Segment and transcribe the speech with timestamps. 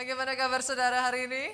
[0.00, 1.44] Bagaimana kabar saudara hari ini?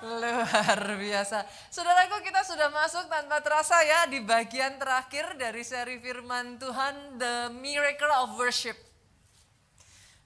[0.00, 1.44] Luar biasa.
[1.68, 7.52] Saudaraku kita sudah masuk tanpa terasa ya di bagian terakhir dari seri firman Tuhan The
[7.52, 8.72] Miracle of Worship.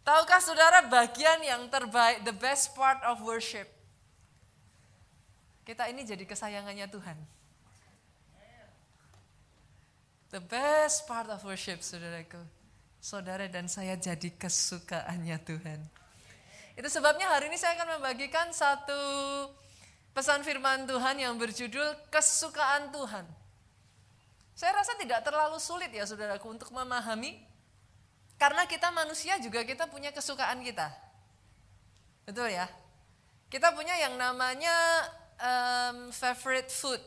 [0.06, 3.66] Tahukah saudara bagian yang terbaik, the best part of worship?
[5.66, 7.18] Kita ini jadi kesayangannya Tuhan.
[10.30, 12.38] The best part of worship saudaraku.
[13.02, 16.02] Saudara dan saya jadi kesukaannya Tuhan.
[16.83, 18.99] Itu sebabnya hari ini saya akan membagikan satu
[20.11, 23.23] pesan firman Tuhan yang berjudul kesukaan Tuhan.
[24.59, 27.39] Saya rasa tidak terlalu sulit ya saudaraku untuk memahami
[28.35, 30.90] karena kita manusia juga kita punya kesukaan kita.
[32.27, 32.67] Betul ya?
[33.47, 34.75] Kita punya yang namanya
[35.39, 36.98] um, favorite food.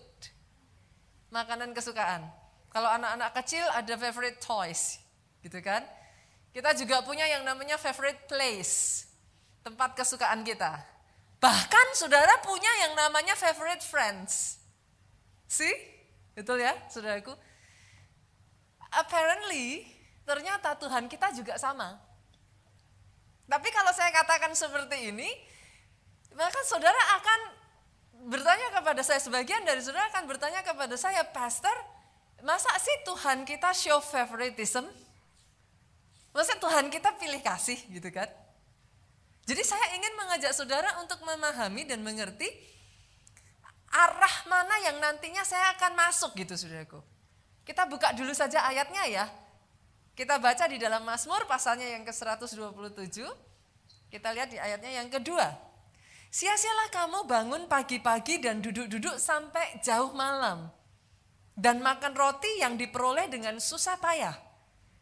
[1.35, 2.23] Makanan kesukaan.
[2.71, 5.03] Kalau anak-anak kecil ada favorite toys,
[5.43, 5.83] gitu kan?
[6.55, 9.11] Kita juga punya yang namanya favorite place
[9.65, 10.77] tempat kesukaan kita.
[11.41, 14.61] Bahkan saudara punya yang namanya favorite friends.
[15.49, 15.73] See?
[16.37, 17.33] Betul ya, saudaraku?
[18.93, 19.89] Apparently,
[20.21, 21.97] ternyata Tuhan kita juga sama.
[23.49, 25.29] Tapi kalau saya katakan seperti ini,
[26.37, 27.39] maka saudara akan
[28.29, 31.73] bertanya kepada saya, sebagian dari saudara akan bertanya kepada saya, Pastor,
[32.45, 34.85] masa sih Tuhan kita show favoritism?
[36.35, 38.27] Masa Tuhan kita pilih kasih gitu kan?
[39.45, 42.49] Jadi saya ingin mengajak saudara untuk memahami dan mengerti
[43.93, 46.99] arah mana yang nantinya saya akan masuk gitu saudaraku.
[47.61, 49.25] Kita buka dulu saja ayatnya ya.
[50.17, 53.21] Kita baca di dalam Mazmur pasalnya yang ke-127.
[54.09, 55.53] Kita lihat di ayatnya yang kedua.
[56.31, 60.71] Sia-sialah kamu bangun pagi-pagi dan duduk-duduk sampai jauh malam.
[61.55, 64.35] Dan makan roti yang diperoleh dengan susah payah.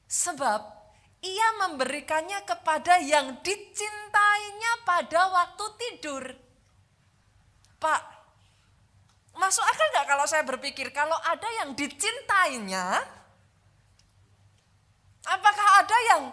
[0.05, 0.83] Sebab
[1.23, 6.23] ia memberikannya kepada yang dicintainya pada waktu tidur.
[7.79, 8.02] Pak,
[9.39, 13.00] masuk akal nggak kalau saya berpikir kalau ada yang dicintainya,
[15.23, 16.23] apakah ada yang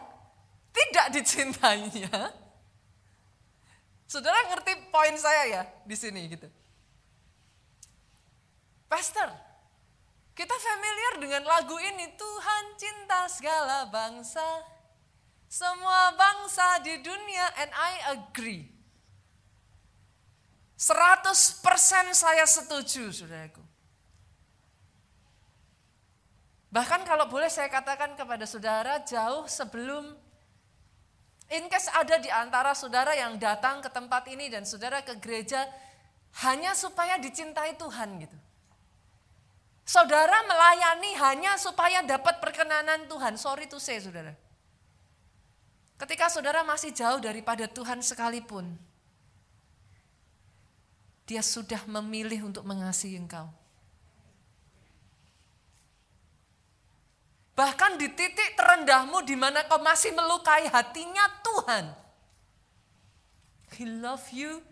[0.74, 2.10] tidak dicintainya?
[4.10, 6.50] Saudara ngerti poin saya ya di sini gitu.
[8.90, 9.30] Pastor,
[10.34, 14.42] kita familiar dengan lagu ini, Tuhan cinta segala bangsa,
[15.50, 18.70] semua bangsa di dunia and I agree.
[20.78, 21.34] 100%
[22.14, 23.60] saya setuju, saudaraku.
[26.70, 30.14] Bahkan kalau boleh saya katakan kepada saudara jauh sebelum
[31.50, 35.66] in case ada di antara saudara yang datang ke tempat ini dan saudara ke gereja
[36.46, 38.38] hanya supaya dicintai Tuhan gitu.
[39.82, 43.34] Saudara melayani hanya supaya dapat perkenanan Tuhan.
[43.34, 44.32] Sorry to say saudara.
[46.00, 48.64] Ketika saudara masih jauh daripada Tuhan sekalipun,
[51.28, 53.52] dia sudah memilih untuk mengasihi engkau.
[57.52, 61.84] Bahkan di titik terendahmu di mana kau masih melukai hatinya Tuhan.
[63.76, 64.64] He love you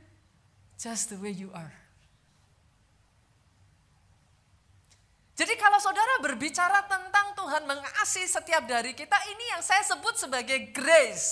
[0.81, 1.88] just the way you are.
[5.39, 10.75] Jadi kalau saudara berbicara tentang Tuhan mengasihi setiap dari kita, ini yang saya sebut sebagai
[10.75, 11.31] grace.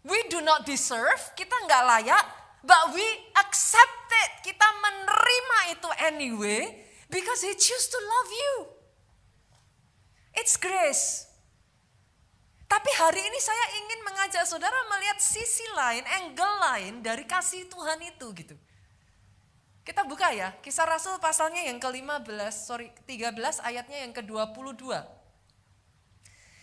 [0.00, 2.24] We do not deserve, kita nggak layak,
[2.64, 3.04] but we
[3.36, 4.48] accept it.
[4.48, 8.54] Kita menerima itu anyway, because He choose to love you.
[10.40, 11.28] It's grace.
[12.64, 18.00] Tapi hari ini saya ingin mengajak saudara melihat sisi lain, angle lain dari kasih Tuhan
[18.00, 18.56] itu gitu.
[19.82, 23.34] Kita buka ya, kisah Rasul pasalnya yang ke-15, sorry 13
[23.66, 24.94] ayatnya yang ke-22.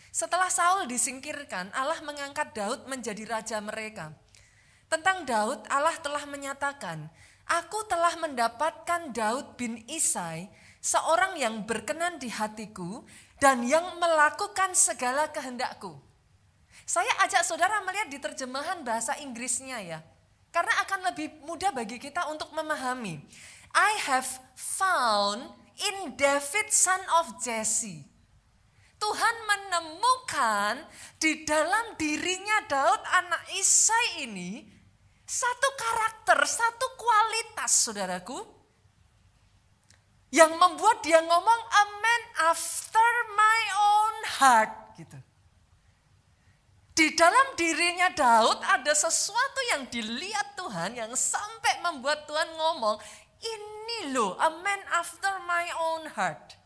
[0.08, 4.16] Setelah Saul disingkirkan, Allah mengangkat Daud menjadi raja mereka.
[4.88, 7.12] Tentang Daud, Allah telah menyatakan,
[7.44, 10.48] Aku telah mendapatkan Daud bin Isai,
[10.80, 13.04] seorang yang berkenan di hatiku
[13.36, 15.98] dan yang melakukan segala kehendakku.
[16.88, 20.00] Saya ajak saudara melihat di terjemahan bahasa Inggrisnya ya.
[20.50, 23.22] Karena akan lebih mudah bagi kita untuk memahami.
[23.70, 24.26] I have
[24.58, 25.46] found
[25.78, 28.02] in David son of Jesse.
[29.00, 30.84] Tuhan menemukan
[31.16, 34.60] di dalam dirinya Daud anak Isai ini
[35.24, 38.42] satu karakter, satu kualitas saudaraku.
[40.34, 44.70] Yang membuat dia ngomong a man after my own heart.
[46.90, 52.98] Di dalam dirinya Daud ada sesuatu yang dilihat Tuhan yang sampai membuat Tuhan ngomong,
[53.40, 56.58] ini loh a man after my own heart.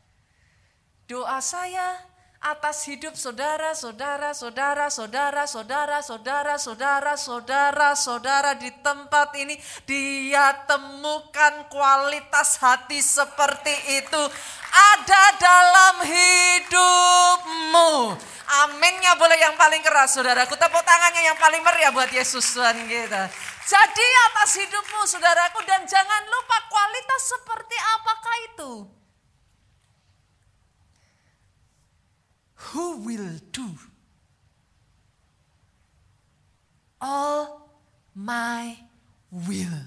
[1.04, 2.00] Doa saya
[2.44, 9.56] atas hidup saudara, saudara, saudara, saudara, saudara, saudara, saudara, saudara, saudara di tempat ini.
[9.88, 13.72] Dia temukan kualitas hati seperti
[14.04, 14.22] itu
[14.74, 17.92] ada dalam hidupmu.
[18.44, 20.52] Aminnya boleh yang paling keras saudaraku.
[20.60, 23.32] Tepuk tangannya yang paling meriah buat Yesus Tuhan kita.
[23.64, 29.03] Jadi atas hidupmu saudaraku dan jangan lupa kualitas seperti apakah itu.
[32.72, 33.68] Who will do
[37.00, 37.68] all
[38.14, 38.78] my
[39.28, 39.84] will.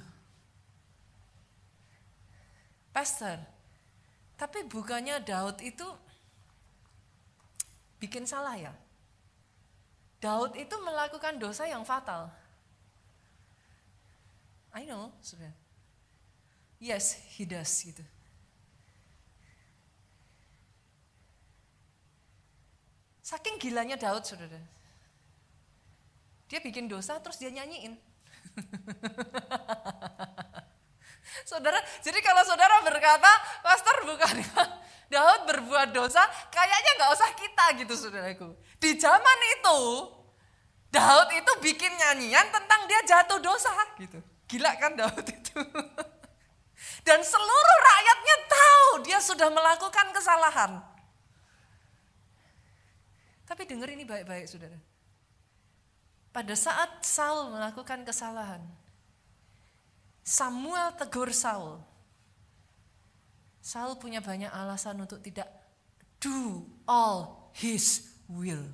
[2.93, 3.41] Pastor,
[4.37, 5.85] tapi bukannya Daud itu
[8.01, 8.73] bikin salah ya?
[10.17, 12.29] Daud itu melakukan dosa yang fatal.
[14.73, 15.49] I know, sudah.
[16.77, 18.05] Yes, he does gitu.
[23.27, 24.55] Saking gilanya Daud, saudara.
[26.47, 27.99] Dia bikin dosa terus dia nyanyiin.
[31.51, 33.27] saudara, jadi kalau saudara berkata,
[33.59, 34.31] Pastor bukan
[35.11, 38.55] Daud berbuat dosa, kayaknya nggak usah kita gitu saudaraku.
[38.79, 39.79] Di zaman itu,
[40.87, 44.23] Daud itu bikin nyanyian tentang dia jatuh dosa gitu.
[44.47, 45.59] Gila kan Daud itu.
[47.07, 50.95] Dan seluruh rakyatnya tahu dia sudah melakukan kesalahan.
[53.47, 54.75] Tapi dengar ini baik-baik saudara.
[56.35, 58.59] Pada saat Saul melakukan kesalahan,
[60.21, 61.79] Samuel tegur Saul.
[63.63, 65.47] Saul punya banyak alasan untuk tidak
[66.19, 68.67] do all his will.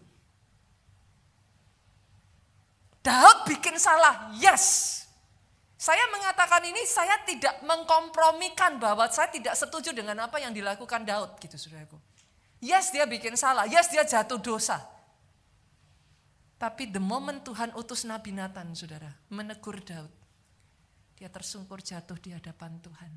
[3.05, 4.99] Daud bikin salah, yes.
[5.75, 11.35] Saya mengatakan ini saya tidak mengkompromikan bahwa saya tidak setuju dengan apa yang dilakukan Daud
[11.43, 11.99] gitu saudaraku.
[12.63, 14.79] Yes dia bikin salah, yes dia jatuh dosa.
[16.55, 20.07] Tapi the moment Tuhan utus Nabi Nathan, saudara, menegur Daud.
[21.19, 23.11] Dia tersungkur jatuh di hadapan Tuhan.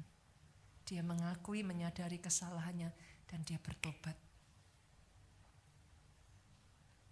[0.82, 2.90] Dia mengakui, menyadari kesalahannya,
[3.30, 4.18] dan dia bertobat.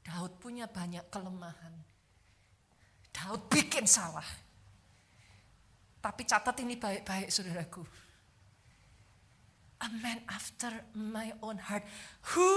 [0.03, 1.75] Daud punya banyak kelemahan.
[3.15, 4.27] Daud bikin salah.
[6.03, 8.04] Tapi catat ini baik-baik saudaraku
[9.81, 11.83] a man after my own heart
[12.35, 12.51] who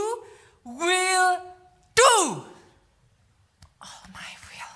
[0.64, 1.34] will
[1.96, 2.14] do
[3.82, 4.76] all my will.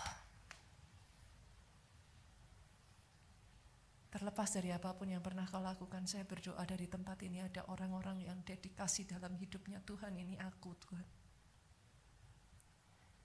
[4.12, 8.26] Terlepas dari apa pun yang pernah kau lakukan, saya berdoa dari tempat ini ada orang-orang
[8.26, 11.08] yang dedikasi dalam hidupnya Tuhan ini aku Tuhan.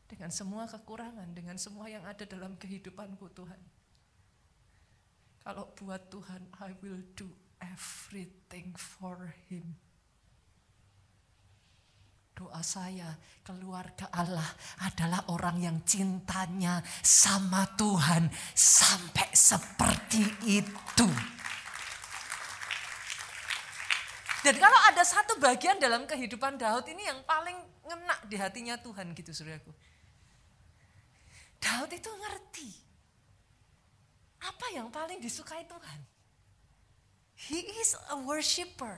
[0.07, 3.59] Dengan semua kekurangan, dengan semua yang ada dalam kehidupanku Tuhan.
[5.43, 9.77] Kalau buat Tuhan, I will do everything for him.
[12.37, 14.45] Doa saya, keluarga Allah
[14.85, 21.09] adalah orang yang cintanya sama Tuhan sampai seperti itu.
[24.45, 27.57] Dan kalau ada satu bagian dalam kehidupan Daud ini yang paling
[27.89, 29.73] ngena di hatinya Tuhan gitu saudaraku.
[31.57, 32.71] Daud itu ngerti
[34.45, 36.16] apa yang paling disukai Tuhan.
[37.37, 38.97] He is a worshipper.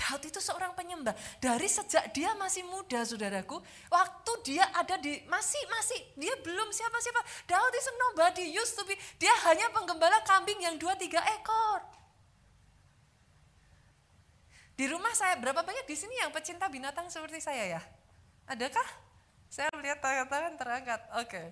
[0.00, 1.12] Daud itu seorang penyembah.
[1.42, 3.60] Dari sejak dia masih muda, saudaraku,
[3.92, 7.20] waktu dia ada di masih masih dia belum siapa-siapa.
[7.44, 8.96] Daud is nobody used to be.
[9.20, 11.84] Dia hanya penggembala kambing yang dua tiga ekor.
[14.80, 17.80] Di rumah saya berapa banyak di sini yang pecinta binatang seperti saya ya?
[18.48, 18.88] Adakah?
[19.52, 21.00] Saya melihat tangan-tangan terangkat.
[21.20, 21.28] Oke.
[21.28, 21.46] Okay.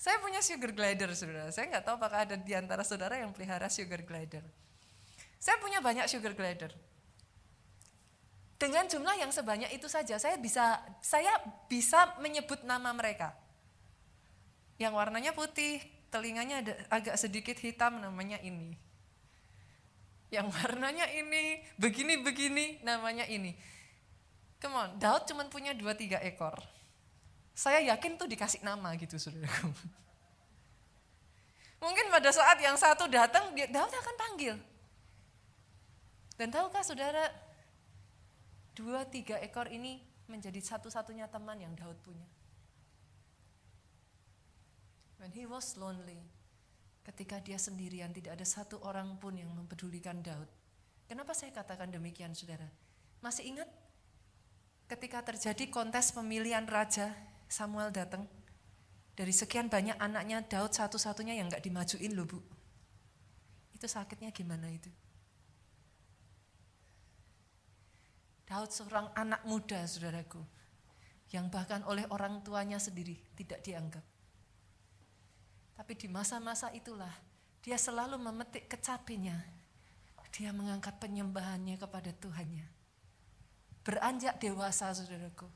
[0.00, 1.52] Saya punya sugar glider saudara.
[1.52, 4.40] Saya nggak tahu apakah ada di antara saudara yang pelihara sugar glider.
[5.36, 6.72] Saya punya banyak sugar glider.
[8.56, 11.36] Dengan jumlah yang sebanyak itu saja, saya bisa saya
[11.68, 13.36] bisa menyebut nama mereka.
[14.80, 18.72] Yang warnanya putih, telinganya ada, agak sedikit hitam, namanya ini.
[20.32, 23.52] Yang warnanya ini, begini-begini, namanya ini.
[24.64, 26.79] Come on, Daud cuma punya dua tiga ekor.
[27.60, 29.68] Saya yakin tuh dikasih nama gitu saudaraku.
[31.84, 34.56] Mungkin pada saat yang satu datang, Daud akan panggil.
[36.40, 37.28] Dan tahukah saudara,
[38.72, 42.24] dua tiga ekor ini menjadi satu-satunya teman yang Daud punya.
[45.20, 46.16] When he was lonely,
[47.04, 50.48] ketika dia sendirian, tidak ada satu orang pun yang mempedulikan Daud.
[51.04, 52.72] Kenapa saya katakan demikian saudara?
[53.20, 53.68] Masih ingat
[54.88, 57.12] ketika terjadi kontes pemilihan raja
[57.50, 58.30] Samuel datang.
[59.18, 62.38] Dari sekian banyak anaknya Daud satu-satunya yang nggak dimajuin loh bu.
[63.74, 64.88] Itu sakitnya gimana itu?
[68.46, 70.40] Daud seorang anak muda, saudaraku,
[71.34, 74.02] yang bahkan oleh orang tuanya sendiri tidak dianggap.
[75.74, 77.12] Tapi di masa-masa itulah
[77.60, 79.36] dia selalu memetik kecapinya.
[80.30, 82.62] Dia mengangkat penyembahannya kepada Tuhannya.
[83.82, 85.50] Beranjak dewasa, saudaraku.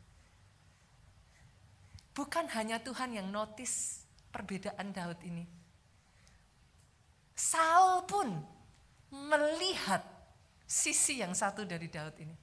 [2.14, 5.42] Bukan hanya Tuhan yang notice perbedaan Daud ini.
[7.34, 8.30] Saul pun
[9.10, 10.02] melihat
[10.62, 12.36] sisi yang satu dari Daud ini.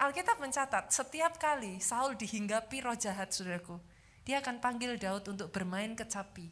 [0.00, 3.76] Alkitab mencatat setiap kali Saul dihinggapi roh jahat saudaraku,
[4.24, 6.48] dia akan panggil Daud untuk bermain kecapi.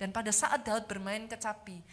[0.00, 1.84] Dan pada saat Daud bermain kecapi,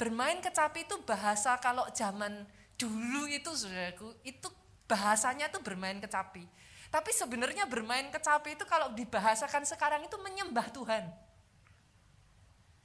[0.00, 2.48] bermain kecapi itu bahasa kalau zaman
[2.80, 4.48] dulu itu saudaraku, itu
[4.88, 6.48] bahasanya tuh bermain kecapi.
[6.94, 11.02] Tapi sebenarnya bermain kecapi itu kalau dibahasakan sekarang itu menyembah Tuhan.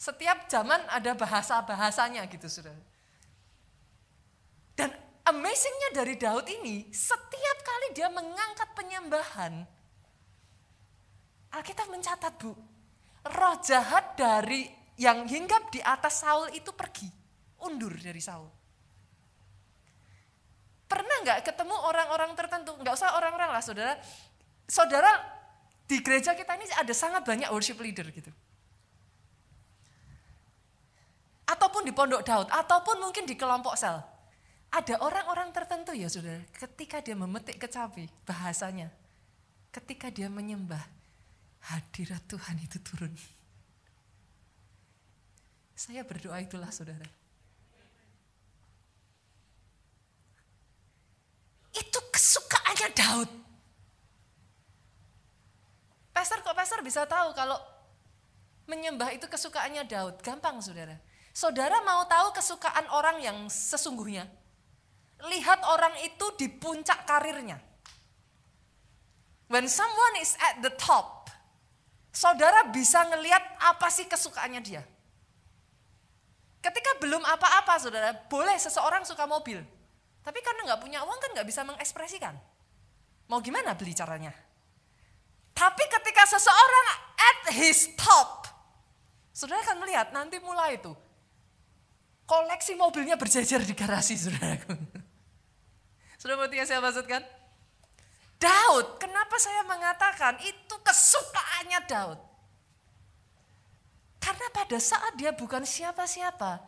[0.02, 2.82] Setiap zaman ada bahasa-bahasanya gitu saudara.
[4.74, 4.90] Dan
[5.30, 9.54] amazingnya dari Daud ini, setiap kali dia mengangkat penyembahan,
[11.54, 12.58] Alkitab mencatat bu,
[13.30, 14.66] roh jahat dari
[14.98, 17.06] yang hinggap di atas Saul itu pergi,
[17.62, 18.59] undur dari Saul.
[20.90, 23.94] Pernah nggak ketemu orang-orang tertentu, nggak usah orang-orang lah saudara,
[24.66, 25.12] saudara
[25.86, 28.34] di gereja kita ini ada sangat banyak worship leader gitu.
[31.46, 34.02] Ataupun di pondok Daud, ataupun mungkin di kelompok sel
[34.70, 38.94] ada orang-orang tertentu ya saudara, ketika dia memetik kecapi, bahasanya,
[39.74, 40.82] ketika dia menyembah,
[41.74, 43.14] hadirat Tuhan itu turun.
[45.74, 47.08] Saya berdoa itulah saudara.
[51.74, 52.00] Itu
[52.80, 53.30] kesukaannya Daud.
[56.16, 57.60] Pastor kok pastor bisa tahu kalau
[58.72, 60.24] menyembah itu kesukaannya Daud?
[60.24, 60.96] Gampang saudara.
[61.36, 64.28] Saudara mau tahu kesukaan orang yang sesungguhnya?
[65.28, 67.60] lihat orang itu di puncak karirnya.
[69.52, 71.28] When someone is at the top,
[72.16, 74.80] saudara bisa ngelihat apa sih kesukaannya dia.
[76.64, 79.60] Ketika belum apa-apa saudara, boleh seseorang suka mobil.
[80.24, 82.40] Tapi karena nggak punya uang kan nggak bisa mengekspresikan.
[83.30, 84.34] Mau gimana beli caranya?
[85.54, 86.88] Tapi ketika seseorang
[87.20, 88.50] at his top,
[89.30, 90.92] saudara akan melihat nanti mulai itu
[92.30, 94.78] koleksi mobilnya berjejer di garasi saudaraku.
[96.22, 97.26] Sudah mengerti yang saya maksudkan?
[98.38, 102.20] Daud, kenapa saya mengatakan itu kesukaannya Daud?
[104.22, 106.62] Karena pada saat dia bukan siapa-siapa,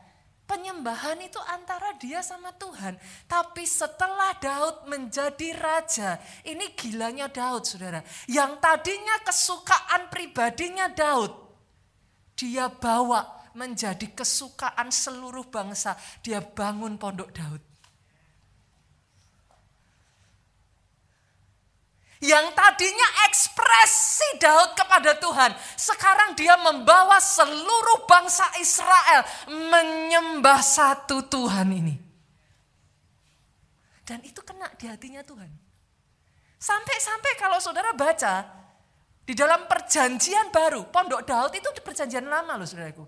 [0.51, 2.99] penyembahan itu antara dia sama Tuhan.
[3.23, 8.03] Tapi setelah Daud menjadi raja, ini gilanya Daud saudara.
[8.27, 11.31] Yang tadinya kesukaan pribadinya Daud,
[12.35, 13.23] dia bawa
[13.55, 15.95] menjadi kesukaan seluruh bangsa.
[16.19, 17.70] Dia bangun pondok Daud.
[22.21, 31.73] Yang tadinya ekspresi Daud kepada Tuhan, sekarang dia membawa seluruh bangsa Israel menyembah satu Tuhan
[31.73, 31.97] ini.
[34.05, 35.49] Dan itu kena di hatinya Tuhan.
[36.61, 38.45] Sampai-sampai kalau saudara baca
[39.25, 43.01] di dalam perjanjian baru, pondok Daud itu di perjanjian lama loh saudaraku.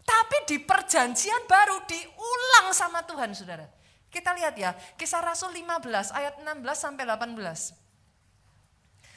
[0.00, 3.68] Tapi di perjanjian baru diulang sama Tuhan saudara.
[4.08, 7.83] Kita lihat ya, kisah Rasul 15 ayat 16 sampai 18.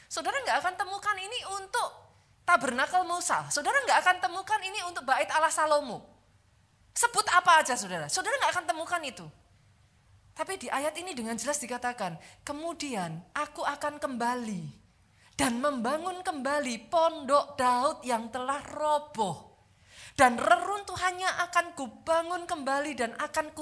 [0.08, 1.90] Saudara nggak akan temukan ini untuk
[2.48, 3.44] tabernakel Musa.
[3.52, 6.04] Saudara nggak akan temukan ini untuk bait Allah Salomo.
[6.96, 8.10] Sebut apa aja saudara.
[8.10, 9.28] Saudara nggak akan temukan itu.
[10.34, 14.70] Tapi di ayat ini dengan jelas dikatakan, kemudian aku akan kembali
[15.38, 19.46] dan membangun kembali pondok Daud yang telah roboh.
[20.18, 23.54] Dan reruntuhannya akan kubangun kembali dan akan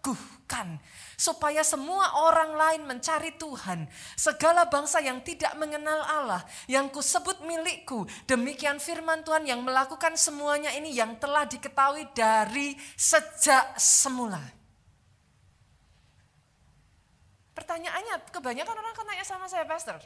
[0.00, 0.80] kuteguhkan
[1.14, 3.86] supaya semua orang lain mencari Tuhan.
[4.16, 10.72] Segala bangsa yang tidak mengenal Allah, yang kusebut milikku, demikian firman Tuhan yang melakukan semuanya
[10.74, 14.40] ini yang telah diketahui dari sejak semula.
[17.54, 20.00] Pertanyaannya, kebanyakan orang akan tanya sama saya, Pastor.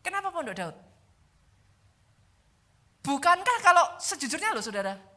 [0.00, 0.76] Kenapa Pondok Daud?
[3.04, 5.09] Bukankah kalau sejujurnya loh saudara,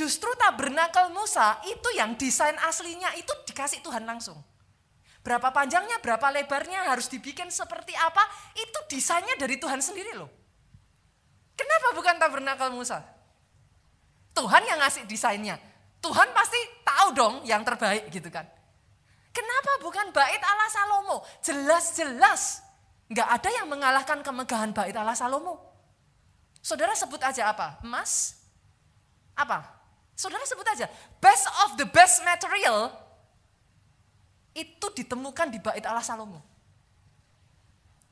[0.00, 4.40] justru tabernakel Musa itu yang desain aslinya itu dikasih Tuhan langsung.
[5.20, 8.24] Berapa panjangnya, berapa lebarnya, harus dibikin seperti apa,
[8.56, 10.32] itu desainnya dari Tuhan sendiri loh.
[11.52, 13.04] Kenapa bukan tabernakel Musa?
[14.32, 15.60] Tuhan yang ngasih desainnya.
[16.00, 18.48] Tuhan pasti tahu dong yang terbaik gitu kan.
[19.36, 21.20] Kenapa bukan bait Allah Salomo?
[21.44, 22.64] Jelas-jelas
[23.12, 25.60] nggak ada yang mengalahkan kemegahan bait Allah Salomo.
[26.64, 27.76] Saudara sebut aja apa?
[27.84, 28.40] Emas?
[29.36, 29.79] Apa?
[30.20, 30.84] Saudara sebut aja.
[31.16, 32.92] Best of the best material
[34.52, 36.44] itu ditemukan di bait Allah Salomo.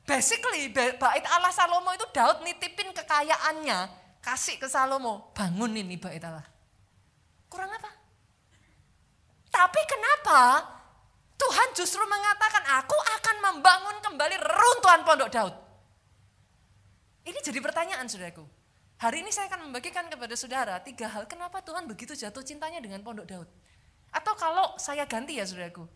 [0.08, 0.96] Basically bait
[1.28, 3.92] Allah Salomo itu Daud nitipin kekayaannya,
[4.24, 6.48] kasih ke Salomo, bangun ini bait Allah.
[7.52, 7.92] Kurang apa?
[9.52, 10.40] Tapi kenapa
[11.36, 15.54] Tuhan justru mengatakan aku akan membangun kembali reruntuhan pondok Daud.
[17.28, 18.57] Ini jadi pertanyaan saudaraku.
[18.98, 22.98] Hari ini saya akan membagikan kepada saudara tiga hal kenapa Tuhan begitu jatuh cintanya dengan
[23.06, 23.48] pondok Daud.
[24.10, 25.86] Atau kalau saya ganti ya saudaraku.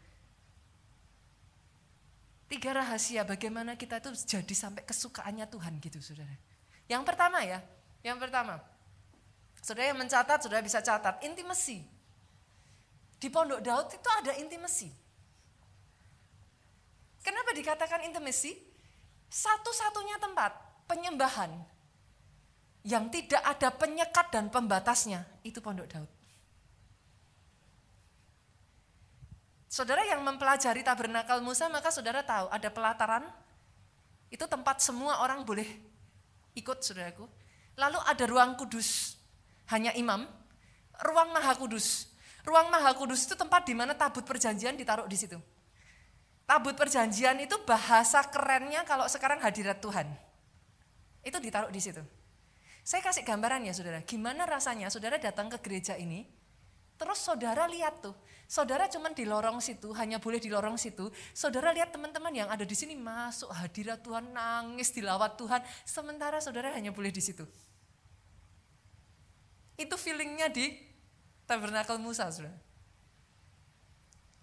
[2.46, 6.30] Tiga rahasia bagaimana kita itu jadi sampai kesukaannya Tuhan gitu saudara.
[6.86, 7.58] Yang pertama ya,
[8.06, 8.62] yang pertama.
[9.58, 11.82] Saudara yang mencatat, saudara bisa catat, intimasi.
[13.18, 14.94] Di pondok Daud itu ada intimasi.
[17.26, 18.54] Kenapa dikatakan intimasi?
[19.26, 20.54] Satu-satunya tempat
[20.86, 21.71] penyembahan
[22.82, 26.10] yang tidak ada penyekat dan pembatasnya, itu Pondok Daud.
[29.72, 33.24] Saudara yang mempelajari tabernakal Musa, maka saudara tahu ada pelataran,
[34.28, 35.64] itu tempat semua orang boleh
[36.52, 37.24] ikut saudaraku.
[37.80, 39.16] Lalu ada ruang kudus,
[39.72, 40.28] hanya imam,
[41.00, 42.12] ruang maha kudus.
[42.42, 45.38] Ruang maha kudus itu tempat di mana tabut perjanjian ditaruh di situ.
[46.42, 50.10] Tabut perjanjian itu bahasa kerennya kalau sekarang hadirat Tuhan.
[51.22, 52.02] Itu ditaruh di situ.
[52.82, 56.26] Saya kasih gambaran ya saudara, gimana rasanya saudara datang ke gereja ini,
[56.98, 58.14] terus saudara lihat tuh,
[58.50, 62.66] saudara cuma di lorong situ, hanya boleh di lorong situ, saudara lihat teman-teman yang ada
[62.66, 67.46] di sini masuk hadirat Tuhan, nangis dilawat Tuhan, sementara saudara hanya boleh di situ.
[69.78, 70.74] Itu feelingnya di
[71.46, 72.58] tabernakel Musa, saudara.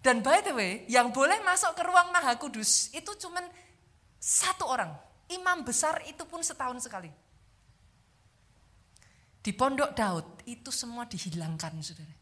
[0.00, 3.44] Dan by the way, yang boleh masuk ke ruang maha kudus itu cuma
[4.16, 4.96] satu orang.
[5.28, 7.12] Imam besar itu pun setahun sekali.
[9.40, 12.14] Di pondok Daud itu semua dihilangkan, saudara.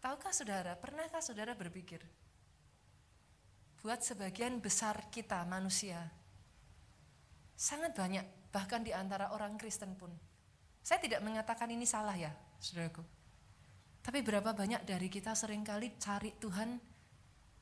[0.00, 2.02] Tahukah saudara, pernahkah saudara berpikir,
[3.78, 6.10] buat sebagian besar kita manusia,
[7.54, 10.10] sangat banyak, bahkan di antara orang Kristen pun.
[10.82, 13.04] Saya tidak mengatakan ini salah ya, saudaraku.
[14.00, 16.80] Tapi berapa banyak dari kita sering kali cari Tuhan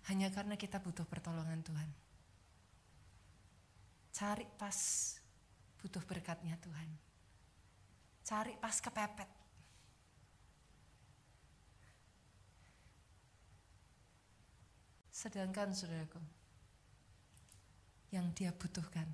[0.09, 2.07] hanya karena kita butuh pertolongan Tuhan.
[4.18, 4.74] Cari pas
[5.78, 6.90] butuh berkatnya Tuhan.
[8.26, 9.31] Cari pas kepepet.
[15.14, 16.18] Sedangkan saudaraku,
[18.11, 19.07] yang dia butuhkan,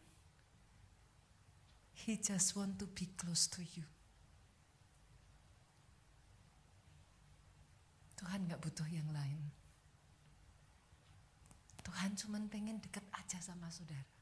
[2.09, 3.85] he just want to be close to you.
[8.17, 9.53] Tuhan gak butuh yang lain.
[11.85, 14.14] Tuhan cuma pengen deket aja sama saudara.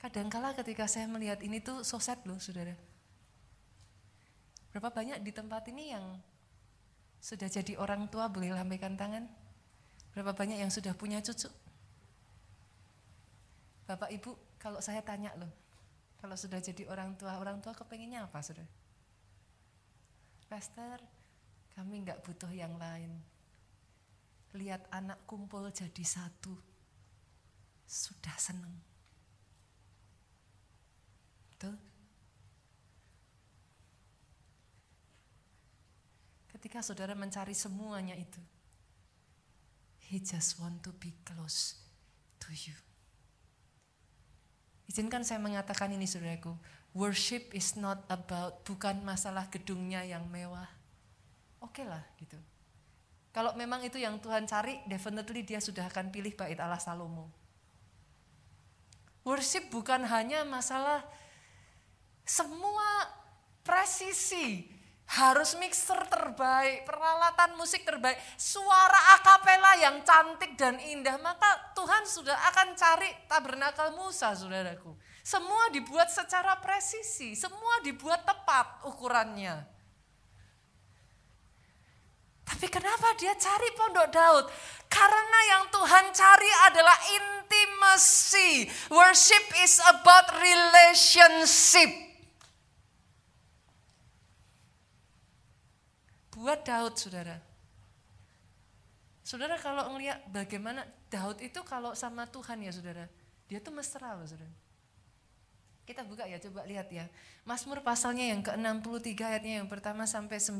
[0.00, 2.72] Kadangkala ketika saya melihat ini tuh so sad loh saudara.
[4.72, 6.16] Berapa banyak di tempat ini yang
[7.20, 9.28] sudah jadi orang tua boleh lambaikan tangan?
[10.16, 11.52] Berapa banyak yang sudah punya cucu?
[13.84, 15.52] Bapak Ibu, kalau saya tanya loh,
[16.16, 18.70] kalau sudah jadi orang tua, orang tua kepenginnya apa saudara?
[20.48, 20.96] Pastor,
[21.76, 23.20] kami nggak butuh yang lain.
[24.56, 26.56] Lihat anak kumpul jadi satu,
[27.84, 28.89] sudah seneng.
[31.60, 31.76] Betul?
[36.56, 38.40] Ketika saudara mencari semuanya itu,
[40.08, 41.76] he just want to be close
[42.40, 42.72] to you.
[44.88, 46.56] Izinkan saya mengatakan ini saudaraku,
[46.96, 50.64] worship is not about bukan masalah gedungnya yang mewah.
[51.60, 52.40] Oke okay lah gitu.
[53.36, 57.28] Kalau memang itu yang Tuhan cari, definitely dia sudah akan pilih bait Allah Salomo.
[59.28, 61.04] Worship bukan hanya masalah
[62.30, 63.10] semua
[63.66, 64.62] presisi,
[65.18, 72.38] harus mixer terbaik, peralatan musik terbaik, suara akapela yang cantik dan indah, maka Tuhan sudah
[72.54, 74.94] akan cari tabernakel Musa, saudaraku.
[75.26, 79.66] Semua dibuat secara presisi, semua dibuat tepat ukurannya.
[82.46, 84.46] Tapi kenapa dia cari pondok Daud?
[84.86, 88.70] Karena yang Tuhan cari adalah intimacy.
[88.90, 92.09] Worship is about relationship.
[96.40, 97.36] Buat Daud, saudara.
[99.20, 103.04] Saudara kalau ngelihat bagaimana Daud itu kalau sama Tuhan ya saudara,
[103.44, 104.48] dia tuh mesra loh saudara.
[105.84, 107.04] Kita buka ya, coba lihat ya.
[107.44, 110.56] Mazmur pasalnya yang ke-63 ayatnya yang pertama sampai 9.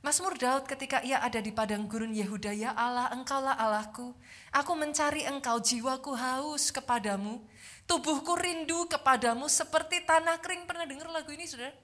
[0.00, 4.14] Mazmur Daud ketika ia ada di padang gurun Yehuda, ya Allah engkaulah Allahku.
[4.54, 7.42] Aku mencari engkau, jiwaku haus kepadamu.
[7.90, 10.64] Tubuhku rindu kepadamu seperti tanah kering.
[10.70, 11.74] Pernah dengar lagu ini sudah?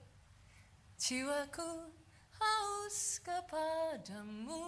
[1.03, 2.02] Jiwaku
[2.43, 4.67] haus kepadamu,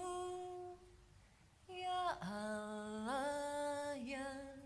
[1.67, 4.63] ya Allah yang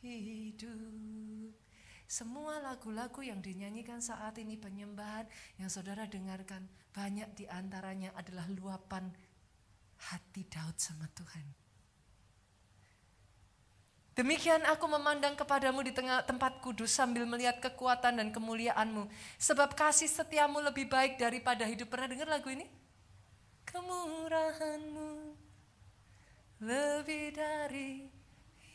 [0.00, 1.52] hidup.
[2.08, 5.26] Semua lagu-lagu yang dinyanyikan saat ini penyembahan
[5.58, 9.10] yang saudara dengarkan banyak di antaranya adalah luapan
[9.98, 11.63] hati Daud sama Tuhan.
[14.14, 19.10] Demikian aku memandang kepadamu di tengah tempat kudus sambil melihat kekuatan dan kemuliaanmu.
[19.42, 21.90] Sebab kasih setiamu lebih baik daripada hidup.
[21.90, 22.70] Pernah dengar lagu ini?
[23.66, 25.34] Kemurahanmu
[26.62, 28.06] lebih dari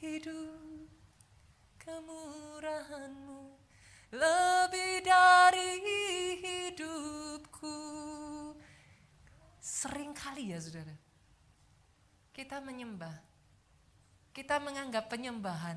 [0.03, 0.91] hidup.
[1.87, 3.39] Kemurahanmu
[4.11, 5.71] lebih dari
[6.43, 7.79] hidupku.
[9.63, 10.99] Sering kali ya saudara.
[12.35, 13.28] Kita menyembah
[14.39, 15.75] kita menganggap penyembahan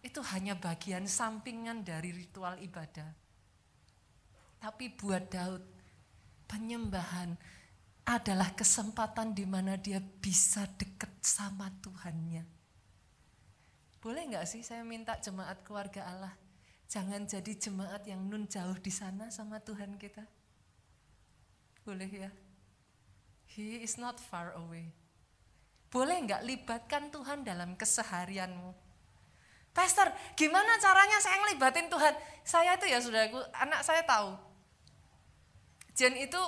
[0.00, 3.12] itu hanya bagian sampingan dari ritual ibadah.
[4.56, 5.60] Tapi buat Daud,
[6.48, 7.36] penyembahan
[8.08, 12.48] adalah kesempatan di mana dia bisa dekat sama Tuhannya.
[14.00, 16.32] Boleh nggak sih saya minta jemaat keluarga Allah,
[16.88, 20.24] jangan jadi jemaat yang nun jauh di sana sama Tuhan kita?
[21.84, 22.32] Boleh ya?
[23.52, 24.88] He is not far away.
[25.88, 28.76] Boleh nggak libatkan Tuhan dalam keseharianmu?
[29.72, 32.14] Pastor, gimana caranya saya ngelibatin Tuhan?
[32.44, 34.34] Saya itu ya saudaraku, anak saya tahu.
[35.94, 36.40] Jen itu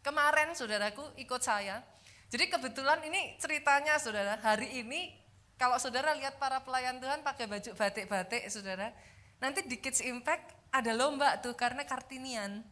[0.00, 1.82] kemarin saudaraku ikut saya.
[2.30, 5.10] Jadi kebetulan ini ceritanya saudara, hari ini
[5.58, 8.94] kalau saudara lihat para pelayan Tuhan pakai baju batik-batik saudara,
[9.42, 12.62] nanti di Kids Impact ada lomba tuh karena Kartinian.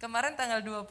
[0.00, 0.88] Kemarin tanggal 21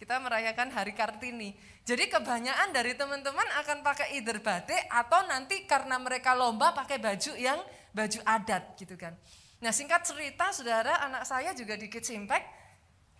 [0.00, 1.52] kita merayakan Hari Kartini.
[1.84, 7.36] Jadi kebanyakan dari teman-teman akan pakai either batik atau nanti karena mereka lomba pakai baju
[7.36, 7.60] yang
[7.92, 9.12] baju adat gitu kan.
[9.60, 12.48] Nah singkat cerita saudara anak saya juga di Kids Impact,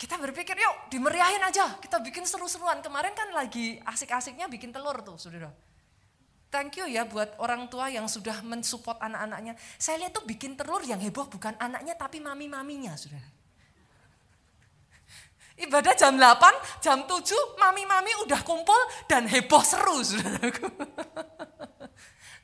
[0.01, 2.81] kita berpikir yuk dimeriahin aja, kita bikin seru-seruan.
[2.81, 5.53] Kemarin kan lagi asik-asiknya bikin telur tuh saudara.
[6.49, 9.53] Thank you ya buat orang tua yang sudah mensupport anak-anaknya.
[9.77, 13.39] Saya lihat tuh bikin telur yang heboh bukan anaknya tapi mami-maminya saudara.
[15.61, 20.01] Ibadah jam 8, jam 7, mami-mami udah kumpul dan heboh seru.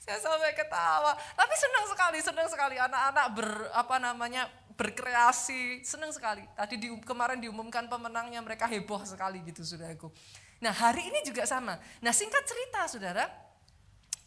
[0.05, 1.16] Saya sampai ketawa.
[1.33, 6.44] Tapi senang sekali, senang sekali anak-anak ber apa namanya berkreasi, senang sekali.
[6.52, 10.12] Tadi di, kemarin diumumkan pemenangnya mereka heboh sekali gitu, saudaraku.
[10.61, 11.81] Nah hari ini juga sama.
[12.05, 13.24] Nah singkat cerita, saudara,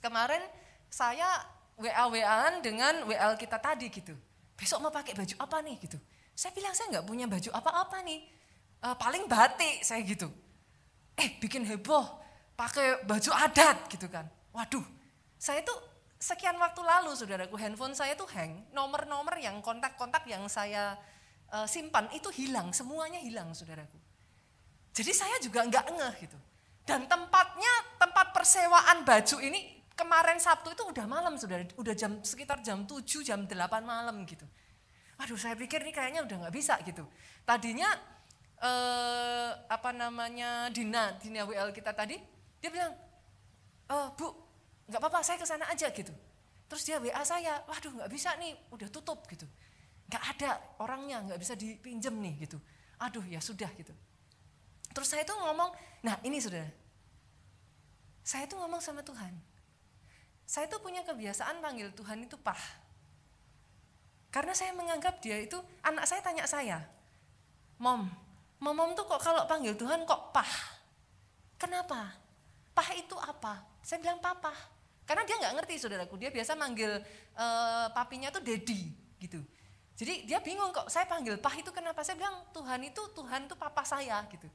[0.01, 0.41] kemarin
[0.89, 1.29] saya
[1.77, 4.17] WA-WAan dengan WL kita tadi gitu.
[4.57, 5.95] Besok mau pakai baju apa nih gitu.
[6.35, 8.38] Saya bilang saya nggak punya baju apa-apa nih
[8.83, 10.31] uh, paling batik saya gitu.
[11.19, 12.05] Eh bikin heboh,
[12.55, 14.27] pakai baju adat gitu kan.
[14.55, 14.83] Waduh,
[15.35, 15.75] saya tuh
[16.19, 20.95] sekian waktu lalu saudaraku handphone saya tuh hang, nomor-nomor yang kontak-kontak yang saya
[21.51, 23.95] uh, simpan itu hilang, semuanya hilang saudaraku.
[24.95, 26.39] Jadi saya juga nggak ngeh gitu.
[26.83, 27.69] Dan tempatnya,
[28.01, 33.03] tempat persewaan baju ini kemarin Sabtu itu udah malam saudara, udah jam sekitar jam 7,
[33.21, 33.53] jam 8
[33.85, 34.47] malam gitu.
[35.19, 37.03] Waduh saya pikir ini kayaknya udah nggak bisa gitu.
[37.43, 37.91] Tadinya
[38.59, 42.19] eh, apa namanya Dina, Dina WL kita tadi,
[42.59, 42.91] dia bilang,
[43.91, 44.27] oh, Bu,
[44.91, 46.11] nggak apa-apa, saya ke sana aja gitu.
[46.69, 49.47] Terus dia WA saya, waduh nggak bisa nih, udah tutup gitu.
[50.11, 50.51] Nggak ada
[50.83, 52.57] orangnya, nggak bisa dipinjem nih gitu.
[53.01, 53.95] Aduh ya sudah gitu.
[54.93, 55.71] Terus saya tuh ngomong,
[56.05, 56.65] nah ini sudah,
[58.25, 59.33] saya tuh ngomong sama Tuhan.
[60.49, 62.59] Saya tuh punya kebiasaan panggil Tuhan itu pah.
[64.29, 66.85] Karena saya menganggap dia itu, anak saya tanya saya,
[67.81, 68.05] Mom,
[68.59, 70.53] Mamam tuh kok kalau panggil Tuhan kok pah.
[71.55, 72.11] Kenapa?
[72.75, 73.63] Pah itu apa?
[73.83, 74.51] Saya bilang papa.
[75.07, 77.01] Karena dia nggak ngerti saudaraku, dia biasa manggil
[77.33, 79.41] uh, papinya tuh daddy gitu.
[79.99, 82.05] Jadi dia bingung kok saya panggil pah itu kenapa?
[82.05, 84.47] Saya bilang Tuhan itu Tuhan itu papa saya gitu.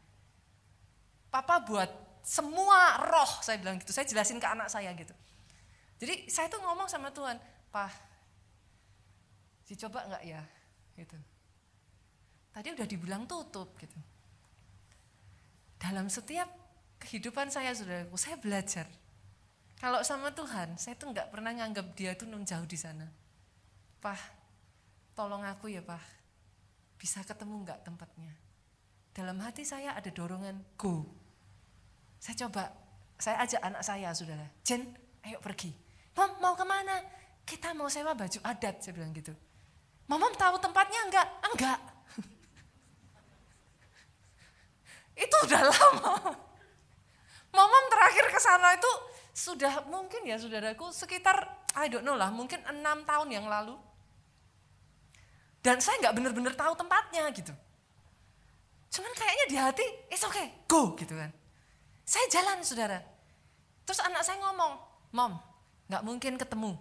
[1.29, 1.91] Papa buat
[2.25, 3.93] semua roh saya bilang gitu.
[3.93, 5.13] Saya jelasin ke anak saya gitu.
[6.01, 7.37] Jadi saya tuh ngomong sama Tuhan,
[7.69, 7.93] pah,
[9.69, 10.43] dicoba nggak ya?
[10.97, 11.19] Gitu.
[12.55, 13.99] Tadi udah dibilang tutup gitu.
[15.83, 16.47] Dalam setiap
[17.03, 18.87] kehidupan saya saudaraku, saya belajar.
[19.83, 23.11] Kalau sama Tuhan, saya tuh nggak pernah nganggap dia tuh nun jauh di sana.
[23.99, 24.17] Pah,
[25.19, 26.01] tolong aku ya Pah,
[26.95, 28.33] bisa ketemu nggak tempatnya?
[29.11, 31.05] Dalam hati saya ada dorongan, go.
[32.23, 32.71] Saya coba,
[33.19, 34.89] saya ajak anak saya saudara, Jen,
[35.27, 35.75] ayo pergi.
[36.15, 37.03] Mom, mau ke mana?
[37.45, 39.35] Kita mau sewa baju adat, saya bilang gitu.
[40.09, 41.29] Mama tahu tempatnya enggak?
[41.53, 41.94] Enggak.
[45.15, 46.15] Itu udah lama.
[47.55, 48.91] Momom terakhir ke sana itu
[49.35, 53.75] sudah mungkin ya saudaraku sekitar I don't know lah, mungkin enam tahun yang lalu.
[55.59, 57.51] Dan saya nggak bener-bener tahu tempatnya gitu.
[58.95, 61.35] Cuman kayaknya di hati, it's okay, go gitu kan.
[62.07, 63.03] Saya jalan saudara.
[63.83, 64.73] Terus anak saya ngomong,
[65.11, 65.33] mom,
[65.91, 66.79] nggak mungkin ketemu.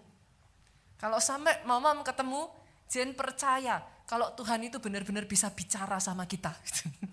[1.01, 2.53] Kalau sampai mom ketemu,
[2.85, 6.53] Jen percaya kalau Tuhan itu benar-benar bisa bicara sama kita.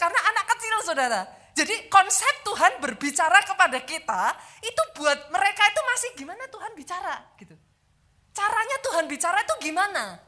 [0.00, 1.20] Karena anak kecil saudara.
[1.58, 4.30] Jadi konsep Tuhan berbicara kepada kita,
[4.62, 7.58] itu buat mereka itu masih gimana Tuhan bicara gitu.
[8.30, 10.22] Caranya Tuhan bicara itu gimana?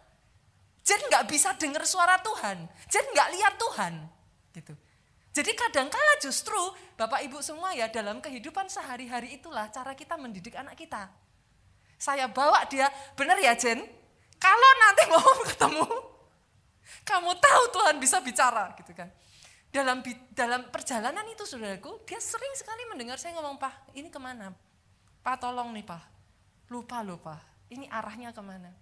[0.82, 2.66] Jen nggak bisa dengar suara Tuhan.
[2.90, 3.92] Jen nggak lihat Tuhan.
[4.50, 4.74] Gitu.
[5.30, 6.58] Jadi kadangkala justru
[6.98, 11.06] Bapak Ibu semua ya dalam kehidupan sehari-hari itulah cara kita mendidik anak kita.
[11.94, 13.86] Saya bawa dia, benar ya Jen?
[14.40, 15.86] Kalau nanti mau ketemu,
[17.04, 19.10] kamu tahu Tuhan bisa bicara gitu kan.
[19.70, 20.02] Dalam
[20.34, 24.50] dalam perjalanan itu saudaraku, dia sering sekali mendengar saya ngomong, Pak ini ke mana?
[25.22, 26.02] Pak tolong nih Pak,
[26.74, 27.38] lupa lupa,
[27.70, 28.74] ini arahnya ke mana?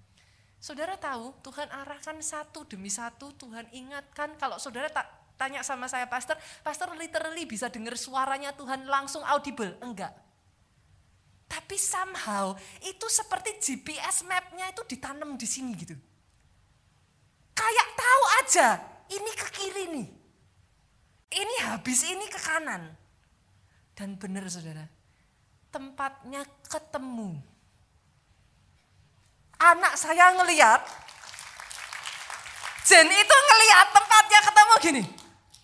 [0.59, 5.07] Saudara tahu Tuhan arahkan satu demi satu, Tuhan ingatkan kalau saudara tak
[5.39, 6.35] tanya sama saya pastor,
[6.67, 9.79] pastor literally bisa dengar suaranya Tuhan langsung audible?
[9.79, 10.11] Enggak.
[11.49, 12.53] Tapi somehow
[12.85, 15.95] itu seperti GPS mapnya itu ditanam di sini gitu.
[17.59, 18.69] Kayak tahu aja,
[19.11, 20.09] ini ke kiri nih.
[21.29, 22.95] Ini habis ini ke kanan.
[23.99, 24.87] Dan benar saudara,
[25.75, 27.35] tempatnya ketemu
[29.59, 30.87] anak saya ngeliat,
[32.87, 35.03] Jen itu ngeliat tempatnya ketemu gini,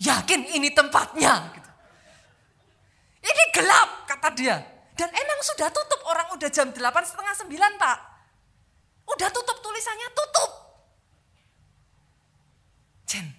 [0.02, 1.32] yakin ini tempatnya.
[1.56, 1.70] Gitu.
[3.24, 4.60] Ini gelap kata dia.
[4.94, 7.98] Dan emang sudah tutup orang udah jam delapan setengah sembilan pak.
[9.08, 10.50] Udah tutup tulisannya tutup.
[13.14, 13.30] Jen,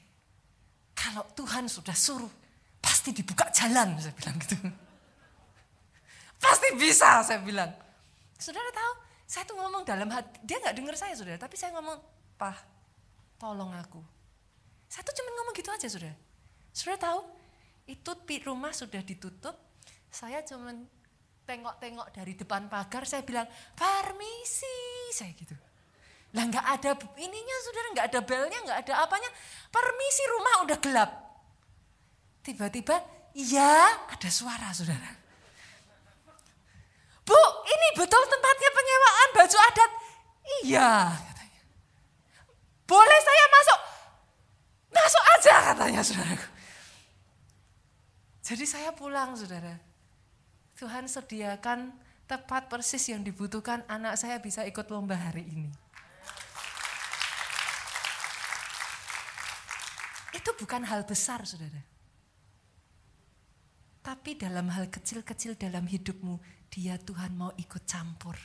[0.96, 2.32] kalau Tuhan sudah suruh,
[2.80, 4.56] pasti dibuka jalan, saya bilang gitu.
[6.40, 7.76] Pasti bisa, saya bilang.
[8.40, 8.94] Saudara tahu,
[9.28, 12.00] saya tuh ngomong dalam hati, dia nggak dengar saya saudara, tapi saya ngomong,
[12.40, 12.56] Pah,
[13.36, 14.00] tolong aku.
[14.88, 16.16] Saya tuh cuma ngomong gitu aja saudara.
[16.72, 17.20] Saudara tahu,
[17.92, 18.12] itu
[18.48, 19.60] rumah sudah ditutup,
[20.08, 20.72] saya cuma
[21.44, 25.65] tengok-tengok dari depan pagar, saya bilang, permisi, saya gitu.
[26.36, 29.32] Lah nggak ada ininya saudara, nggak ada belnya, nggak ada apanya.
[29.72, 31.12] Permisi rumah udah gelap.
[32.44, 33.00] Tiba-tiba,
[33.32, 35.16] iya ada suara saudara.
[37.26, 39.92] Bu, ini betul tempatnya penyewaan baju adat.
[40.62, 41.62] Iya, katanya.
[42.86, 43.80] Boleh saya masuk?
[44.94, 46.48] Masuk aja katanya saudaraku.
[48.46, 49.82] Jadi saya pulang saudara.
[50.78, 51.96] Tuhan sediakan
[52.30, 55.85] tepat persis yang dibutuhkan anak saya bisa ikut lomba hari ini.
[60.36, 61.80] Itu bukan hal besar saudara.
[64.04, 66.38] Tapi dalam hal kecil-kecil dalam hidupmu,
[66.70, 68.38] dia Tuhan mau ikut campur.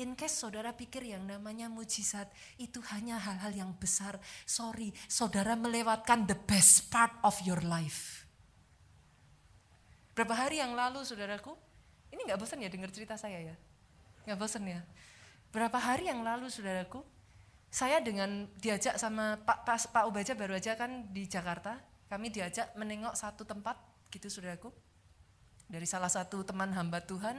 [0.00, 4.16] In case saudara pikir yang namanya mujizat itu hanya hal-hal yang besar,
[4.48, 8.24] sorry, saudara melewatkan the best part of your life.
[10.16, 11.52] Berapa hari yang lalu saudaraku,
[12.10, 13.56] ini nggak bosan ya dengar cerita saya ya?
[14.24, 14.80] Nggak bosan ya?
[15.52, 17.04] Berapa hari yang lalu saudaraku,
[17.70, 21.78] saya dengan diajak sama Pak, Pak, Pak Ubaja baru aja kan di Jakarta,
[22.10, 23.78] kami diajak menengok satu tempat
[24.10, 24.74] gitu saudaraku
[25.70, 27.38] dari salah satu teman hamba Tuhan.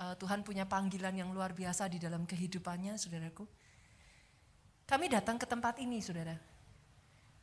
[0.00, 3.44] Uh, Tuhan punya panggilan yang luar biasa di dalam kehidupannya, saudaraku.
[4.88, 6.40] Kami datang ke tempat ini, saudara.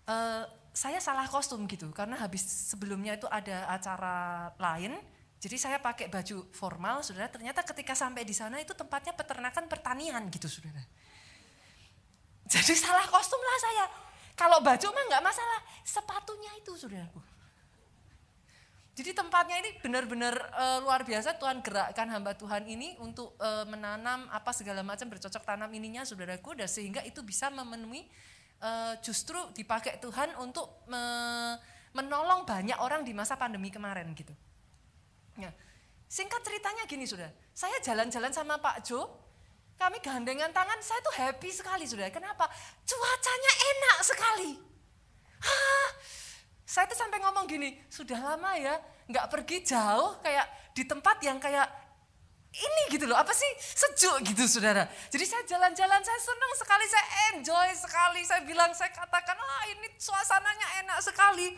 [0.10, 0.42] Uh,
[0.74, 4.98] saya salah kostum gitu, karena habis sebelumnya itu ada acara lain,
[5.38, 7.30] jadi saya pakai baju formal, saudara.
[7.30, 10.82] Ternyata ketika sampai di sana itu tempatnya peternakan pertanian gitu, saudara.
[12.48, 13.86] Jadi salah kostum lah saya.
[14.38, 17.20] Kalau baju mah nggak masalah, sepatunya itu, saudaraku
[18.98, 24.26] jadi tempatnya ini benar-benar uh, luar biasa Tuhan gerakkan hamba Tuhan ini untuk uh, menanam
[24.34, 28.10] apa segala macam bercocok tanam ininya saudaraku dan sehingga itu bisa memenuhi
[28.58, 30.98] uh, justru dipakai Tuhan untuk me
[31.94, 34.34] menolong banyak orang di masa pandemi kemarin gitu.
[35.38, 35.54] Ya.
[36.10, 39.06] Singkat ceritanya gini sudah, saya jalan-jalan sama Pak Jo,
[39.78, 42.10] kami gandengan tangan, saya tuh happy sekali sudah.
[42.10, 42.50] Kenapa?
[42.84, 44.52] Cuacanya enak sekali.
[45.38, 45.90] Hah,
[46.66, 51.40] saya tuh sampai ngomong gini, sudah lama ya nggak pergi jauh kayak di tempat yang
[51.40, 51.64] kayak
[52.58, 54.90] ini gitu loh, apa sih sejuk gitu saudara.
[55.14, 57.06] Jadi saya jalan-jalan, saya senang sekali, saya
[57.38, 58.22] enjoy sekali.
[58.26, 61.54] Saya bilang, saya katakan, ah ini suasananya enak sekali.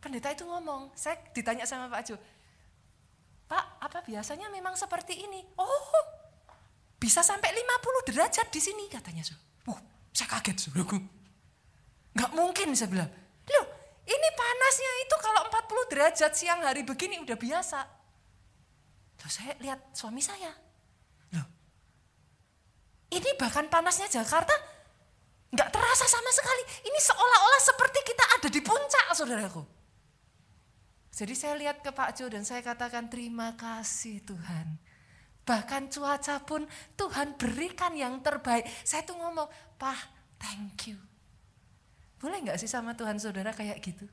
[0.00, 2.16] Pendeta itu ngomong, saya ditanya sama Pak Jo,
[3.44, 5.44] Pak apa biasanya memang seperti ini?
[5.60, 6.15] Oh
[6.96, 9.22] bisa sampai 50 derajat di sini katanya.
[9.68, 9.78] Uh,
[10.12, 10.96] saya kaget saudaraku.
[12.16, 13.10] Gak mungkin saya bilang,
[13.52, 13.66] loh
[14.06, 17.78] ini panasnya itu kalau 40 derajat siang hari begini udah biasa.
[19.20, 20.54] Loh saya lihat suami saya.
[21.34, 21.46] Loh,
[23.10, 24.54] ini bahkan panasnya Jakarta
[25.50, 26.62] nggak terasa sama sekali.
[26.86, 29.62] Ini seolah-olah seperti kita ada di puncak, saudaraku.
[31.16, 34.76] Jadi saya lihat ke Pak Jo dan saya katakan terima kasih Tuhan.
[35.46, 36.66] Bahkan cuaca pun
[36.98, 38.66] Tuhan berikan yang terbaik.
[38.82, 39.46] Saya tuh ngomong,
[39.78, 40.00] Pak,
[40.42, 40.98] thank you.
[42.18, 44.10] Boleh nggak sih sama Tuhan saudara kayak gitu?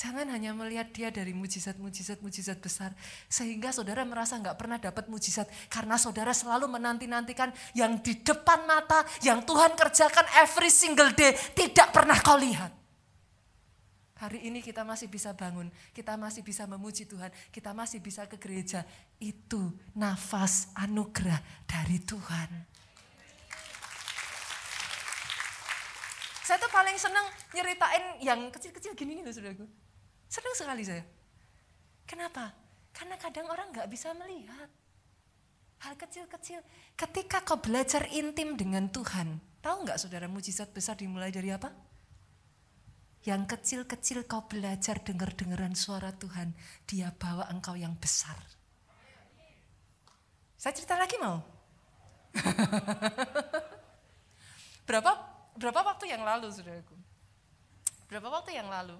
[0.00, 2.96] Jangan hanya melihat dia dari mujizat-mujizat-mujizat besar.
[3.28, 5.44] Sehingga saudara merasa nggak pernah dapat mujizat.
[5.68, 11.36] Karena saudara selalu menanti-nantikan yang di depan mata, yang Tuhan kerjakan every single day.
[11.36, 12.79] Tidak pernah kau lihat.
[14.20, 18.36] Hari ini kita masih bisa bangun, kita masih bisa memuji Tuhan, kita masih bisa ke
[18.36, 18.84] gereja.
[19.16, 22.50] Itu nafas anugerah dari Tuhan.
[26.44, 27.24] Saya tuh paling seneng
[27.56, 29.64] nyeritain yang kecil-kecil gini nih loh saudaraku.
[30.28, 31.00] Senang sekali saya.
[32.04, 32.52] Kenapa?
[32.92, 34.68] Karena kadang orang nggak bisa melihat.
[35.80, 36.60] Hal kecil-kecil.
[36.92, 39.40] Ketika kau belajar intim dengan Tuhan.
[39.64, 41.72] Tahu nggak saudara mujizat besar dimulai dari apa?
[43.20, 46.56] Yang kecil-kecil kau belajar dengar-dengaran suara Tuhan.
[46.88, 48.36] Dia bawa engkau yang besar.
[50.56, 51.40] Saya cerita lagi mau?
[54.88, 55.10] berapa
[55.58, 56.96] berapa waktu yang lalu saudaraku?
[58.08, 58.96] Berapa waktu yang lalu?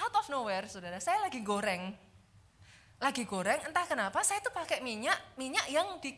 [0.00, 1.92] out of nowhere saudara, saya lagi goreng.
[3.00, 6.12] Lagi goreng, entah kenapa saya tuh pakai minyak, minyak yang di,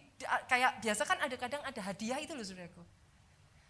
[0.51, 2.83] kayak biasa kan ada kadang ada hadiah itu loh saudaraku.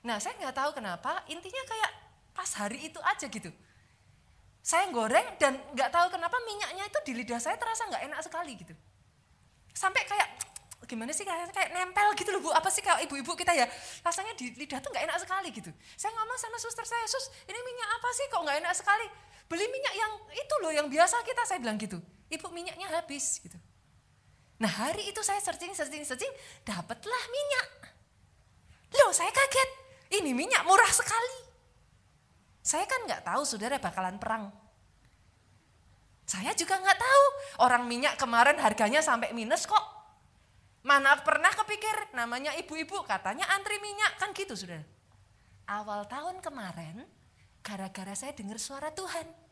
[0.05, 1.93] Nah saya nggak tahu kenapa, intinya kayak
[2.33, 3.53] pas hari itu aja gitu.
[4.63, 8.53] Saya goreng dan nggak tahu kenapa minyaknya itu di lidah saya terasa nggak enak sekali
[8.55, 8.75] gitu.
[9.75, 10.29] Sampai kayak
[10.87, 12.51] gimana sih kayak, kayak nempel gitu loh bu.
[12.55, 13.67] Apa sih kayak ibu-ibu kita ya
[14.07, 15.71] rasanya di lidah tuh nggak enak sekali gitu.
[15.99, 19.07] Saya ngomong sama suster saya sus ini minyak apa sih kok nggak enak sekali?
[19.51, 21.99] Beli minyak yang itu loh yang biasa kita saya bilang gitu.
[22.31, 23.59] Ibu minyaknya habis gitu.
[24.63, 26.31] Nah hari itu saya searching searching searching
[26.63, 27.69] dapatlah minyak.
[28.95, 29.71] Loh saya kaget.
[30.13, 31.42] Ini minyak murah sekali
[32.63, 34.49] saya kan nggak tahu saudara bakalan perang
[36.25, 37.25] saya juga nggak tahu
[37.67, 39.83] orang minyak kemarin harganya sampai minus kok
[40.87, 44.83] mana pernah kepikir namanya ibu-ibu katanya antri minyak kan gitu sudah
[45.69, 47.03] awal tahun kemarin
[47.63, 49.43] gara-gara saya dengar suara Tuhan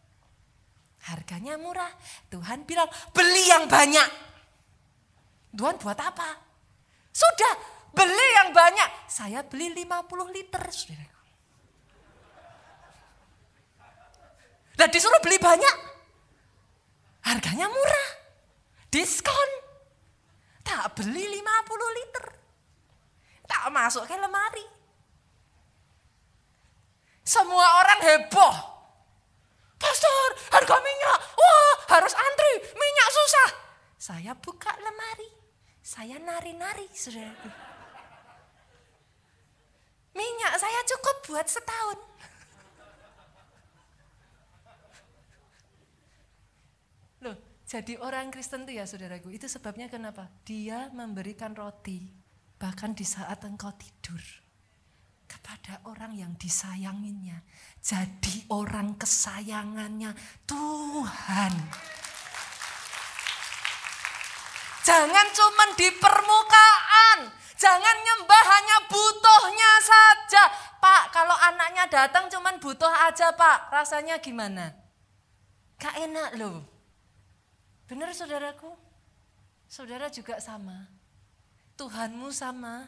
[1.01, 1.88] Harganya murah.
[2.29, 4.09] Tuhan bilang, beli yang banyak.
[5.57, 6.37] Tuhan buat apa?
[7.09, 7.55] Sudah,
[7.96, 9.09] beli yang banyak.
[9.09, 11.19] Saya beli 50 liter, saudara.
[14.80, 15.76] Nah disuruh beli banyak.
[17.20, 18.08] Harganya murah.
[18.88, 19.50] Diskon.
[20.64, 22.26] Tak beli 50 liter.
[23.44, 24.64] Tak masuk ke lemari.
[27.20, 28.80] Semua orang heboh
[29.80, 33.50] Pastor, harga minyak, wah harus antri, minyak susah.
[33.96, 35.30] Saya buka lemari,
[35.80, 36.84] saya nari-nari.
[40.12, 41.98] Minyak saya cukup buat setahun.
[47.24, 47.36] Loh,
[47.70, 50.26] jadi orang Kristen tuh ya saudaraku, itu sebabnya kenapa?
[50.42, 52.02] Dia memberikan roti,
[52.59, 54.18] bahkan di saat engkau tidur
[55.30, 57.38] kepada orang yang disayanginya.
[57.78, 60.11] Jadi orang kesayangannya
[60.50, 61.54] Tuhan.
[64.83, 67.30] Jangan cuma di permukaan.
[67.54, 70.42] Jangan nyembah hanya butuhnya saja.
[70.83, 73.70] Pak, kalau anaknya datang cuma butuh aja pak.
[73.70, 74.74] Rasanya gimana?
[75.78, 76.69] Gak enak loh.
[77.90, 78.70] Benar saudaraku?
[79.66, 80.87] Saudara juga sama.
[81.74, 82.87] Tuhanmu sama.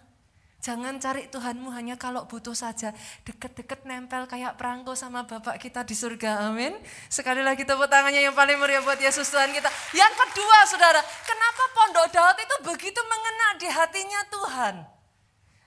[0.63, 2.95] Jangan cari Tuhanmu hanya kalau butuh saja.
[3.27, 6.47] Deket-deket nempel kayak perangko sama Bapak kita di surga.
[6.47, 6.79] Amin.
[7.11, 9.67] Sekali lagi tepuk tangannya yang paling meriah buat Yesus Tuhan kita.
[9.91, 14.75] Yang kedua saudara, kenapa pondok Daud itu begitu mengena di hatinya Tuhan?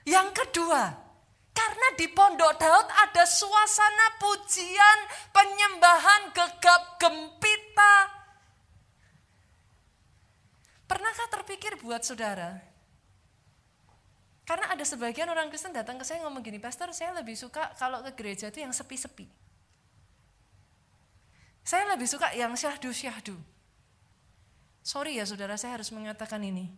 [0.08, 0.96] Yang kedua,
[1.52, 8.15] karena di pondok Daud ada suasana pujian, penyembahan, gegap gempita.
[10.86, 12.62] Pernahkah terpikir buat saudara,
[14.46, 17.98] karena ada sebagian orang Kristen datang ke saya ngomong gini, Pastor saya lebih suka kalau
[18.06, 19.26] ke gereja itu yang sepi-sepi.
[21.66, 23.34] Saya lebih suka yang syahdu-syahdu.
[24.86, 26.70] Sorry ya saudara, saya harus mengatakan ini.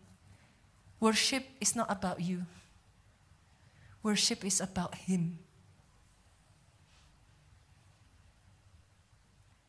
[0.97, 2.49] Worship is not about you.
[4.01, 5.37] Worship is about Him.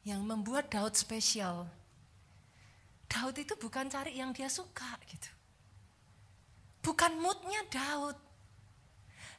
[0.09, 1.69] Yang membuat Daud spesial.
[3.11, 5.31] Daud itu bukan cari yang dia suka gitu.
[6.81, 8.17] Bukan moodnya Daud.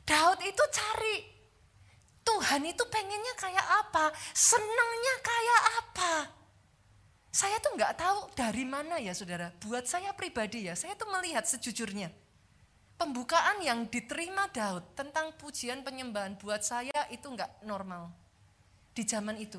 [0.03, 1.31] Daud itu cari
[2.21, 6.13] Tuhan itu pengennya kayak apa, senangnya kayak apa.
[7.31, 9.49] Saya tuh nggak tahu dari mana ya saudara.
[9.63, 12.11] Buat saya pribadi ya, saya tuh melihat sejujurnya.
[12.99, 18.13] Pembukaan yang diterima Daud tentang pujian penyembahan buat saya itu nggak normal.
[18.93, 19.57] Di zaman itu.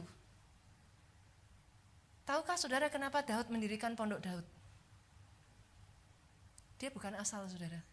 [2.33, 4.47] Tahukah saudara kenapa Daud mendirikan pondok Daud?
[6.81, 7.93] Dia bukan asal saudara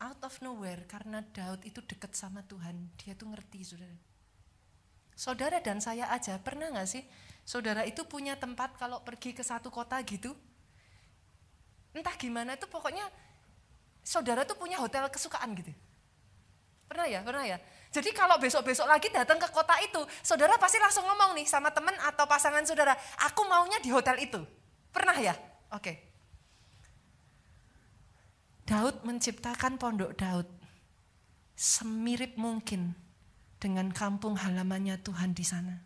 [0.00, 2.88] out of nowhere karena Daud itu dekat sama Tuhan.
[2.96, 3.98] Dia tuh ngerti saudara.
[5.12, 7.04] Saudara dan saya aja pernah nggak sih
[7.44, 10.32] saudara itu punya tempat kalau pergi ke satu kota gitu?
[11.92, 13.04] Entah gimana itu pokoknya
[14.00, 15.76] saudara tuh punya hotel kesukaan gitu.
[16.88, 17.60] Pernah ya, pernah ya.
[17.88, 21.96] Jadi kalau besok-besok lagi datang ke kota itu, saudara pasti langsung ngomong nih sama teman
[22.04, 22.92] atau pasangan saudara,
[23.24, 24.40] aku maunya di hotel itu.
[24.92, 25.34] Pernah ya?
[25.72, 26.04] Oke.
[28.68, 30.48] Daud menciptakan pondok Daud
[31.58, 32.92] semirip mungkin
[33.58, 35.82] dengan kampung halamannya Tuhan di sana.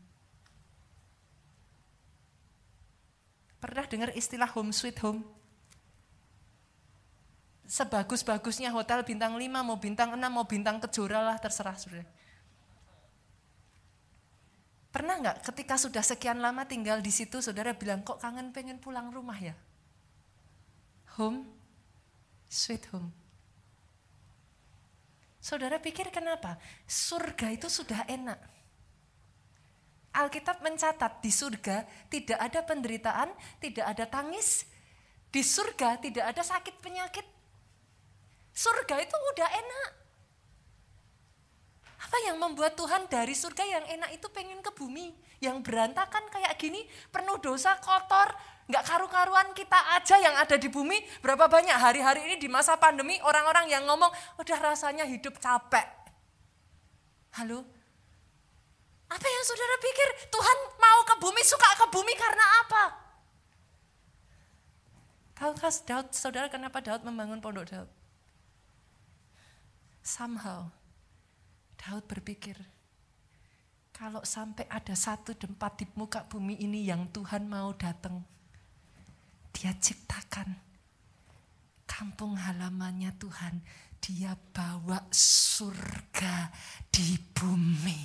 [3.62, 5.22] Pernah dengar istilah home sweet home?
[7.73, 12.05] Sebagus-bagusnya hotel bintang 5, mau bintang 6, mau bintang kejora lah terserah sudah.
[14.93, 19.09] Pernah nggak ketika sudah sekian lama tinggal di situ, saudara bilang kok kangen pengen pulang
[19.09, 19.57] rumah ya?
[21.16, 21.49] Home
[22.45, 23.09] sweet home.
[25.41, 26.61] Saudara pikir kenapa?
[26.85, 28.37] Surga itu sudah enak.
[30.12, 33.33] Alkitab mencatat di surga tidak ada penderitaan,
[33.64, 34.68] tidak ada tangis.
[35.33, 37.41] Di surga tidak ada sakit penyakit.
[38.53, 39.90] Surga itu udah enak.
[42.03, 45.16] Apa yang membuat Tuhan dari surga yang enak itu pengen ke bumi?
[45.40, 48.36] Yang berantakan kayak gini, penuh dosa, kotor,
[48.70, 51.03] Nggak karu-karuan kita aja yang ada di bumi.
[51.18, 55.84] Berapa banyak hari-hari ini di masa pandemi orang-orang yang ngomong, udah rasanya hidup capek.
[57.36, 57.66] Halo?
[59.12, 60.09] Apa yang saudara pikir?
[60.32, 62.84] Tuhan mau ke bumi, suka ke bumi karena apa?
[65.36, 67.90] Tahukah Daud, saudara kenapa Daud membangun pondok Daud?
[70.03, 70.66] Somehow,
[71.78, 72.59] Daud berpikir,
[73.94, 78.26] kalau sampai ada satu tempat di muka bumi ini yang Tuhan mau datang,
[79.55, 80.59] dia ciptakan
[81.86, 83.62] kampung halamannya Tuhan.
[84.03, 86.50] Dia bawa surga
[86.90, 88.03] di bumi.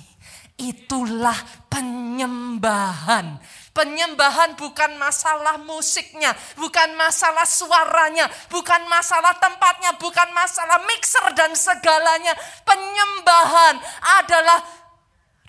[0.58, 1.34] Itulah
[1.66, 3.42] penyembahan.
[3.74, 12.34] Penyembahan bukan masalah musiknya, bukan masalah suaranya, bukan masalah tempatnya, bukan masalah mixer dan segalanya.
[12.62, 13.78] Penyembahan
[14.22, 14.58] adalah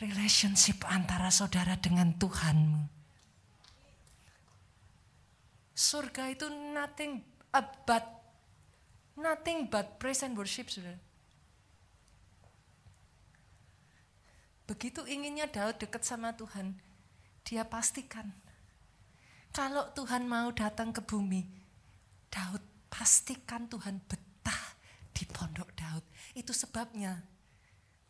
[0.01, 2.89] relationship antara saudara dengan Tuhanmu.
[5.73, 7.23] Surga itu nothing
[7.85, 8.18] but
[9.19, 10.97] nothing but praise and worship, saudara.
[14.65, 16.77] Begitu inginnya Daud dekat sama Tuhan,
[17.43, 18.29] dia pastikan
[19.49, 21.41] kalau Tuhan mau datang ke bumi,
[22.29, 24.77] Daud pastikan Tuhan betah
[25.09, 26.05] di pondok Daud.
[26.37, 27.17] Itu sebabnya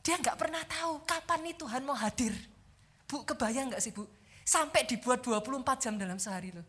[0.03, 2.35] dia nggak pernah tahu kapan nih Tuhan mau hadir.
[3.07, 4.03] Bu, kebayang nggak sih bu?
[4.43, 6.65] Sampai dibuat 24 jam dalam sehari loh.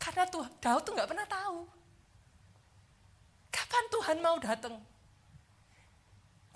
[0.00, 1.68] Karena tuh Daud tuh nggak pernah tahu.
[3.52, 4.74] Kapan Tuhan mau datang?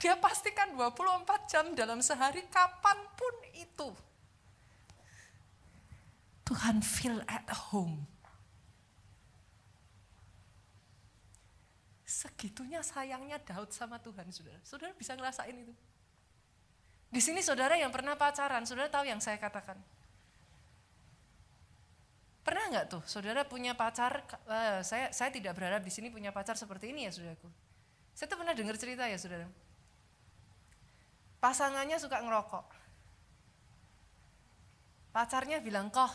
[0.01, 3.89] Dia pastikan 24 jam dalam sehari kapan pun itu.
[6.45, 8.05] Tuhan feel at home.
[12.05, 14.61] Segitunya sayangnya Daud sama Tuhan, saudara.
[14.61, 15.73] Saudara bisa ngerasain itu.
[17.09, 19.81] Di sini saudara yang pernah pacaran, saudara tahu yang saya katakan.
[22.45, 26.61] Pernah nggak tuh saudara punya pacar, uh, saya saya tidak berharap di sini punya pacar
[26.61, 27.49] seperti ini ya saudaraku.
[28.13, 29.49] Saya tuh pernah dengar cerita ya saudara.
[31.41, 32.67] Pasangannya suka ngerokok.
[35.13, 36.11] Pacarnya bilang, koh,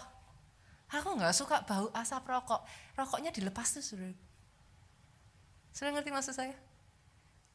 [0.94, 2.62] aku nggak suka bau asap rokok.
[2.94, 4.14] Rokoknya dilepas tuh saudara.
[5.74, 6.54] Sudah ngerti maksud saya?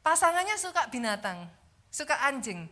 [0.03, 1.47] Pasangannya suka binatang,
[1.95, 2.66] suka anjing.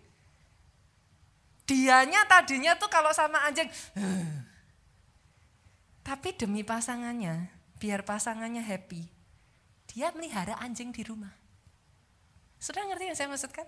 [1.63, 3.71] Dianya tadinya tuh kalau sama anjing,
[6.03, 9.07] tapi demi pasangannya, biar pasangannya happy,
[9.87, 11.31] dia melihara anjing di rumah.
[12.63, 13.67] Sudah ngerti yang saya maksudkan?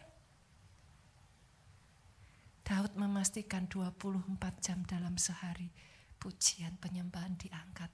[2.64, 5.68] Daud memastikan 24 jam dalam sehari
[6.16, 7.92] pujian penyembahan diangkat.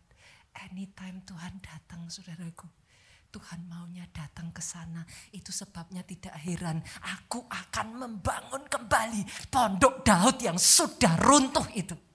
[0.55, 2.69] Anytime Tuhan datang saudaraku.
[3.31, 5.07] Tuhan maunya datang ke sana.
[5.31, 12.10] Itu sebabnya tidak heran aku akan membangun kembali pondok Daud yang sudah runtuh itu.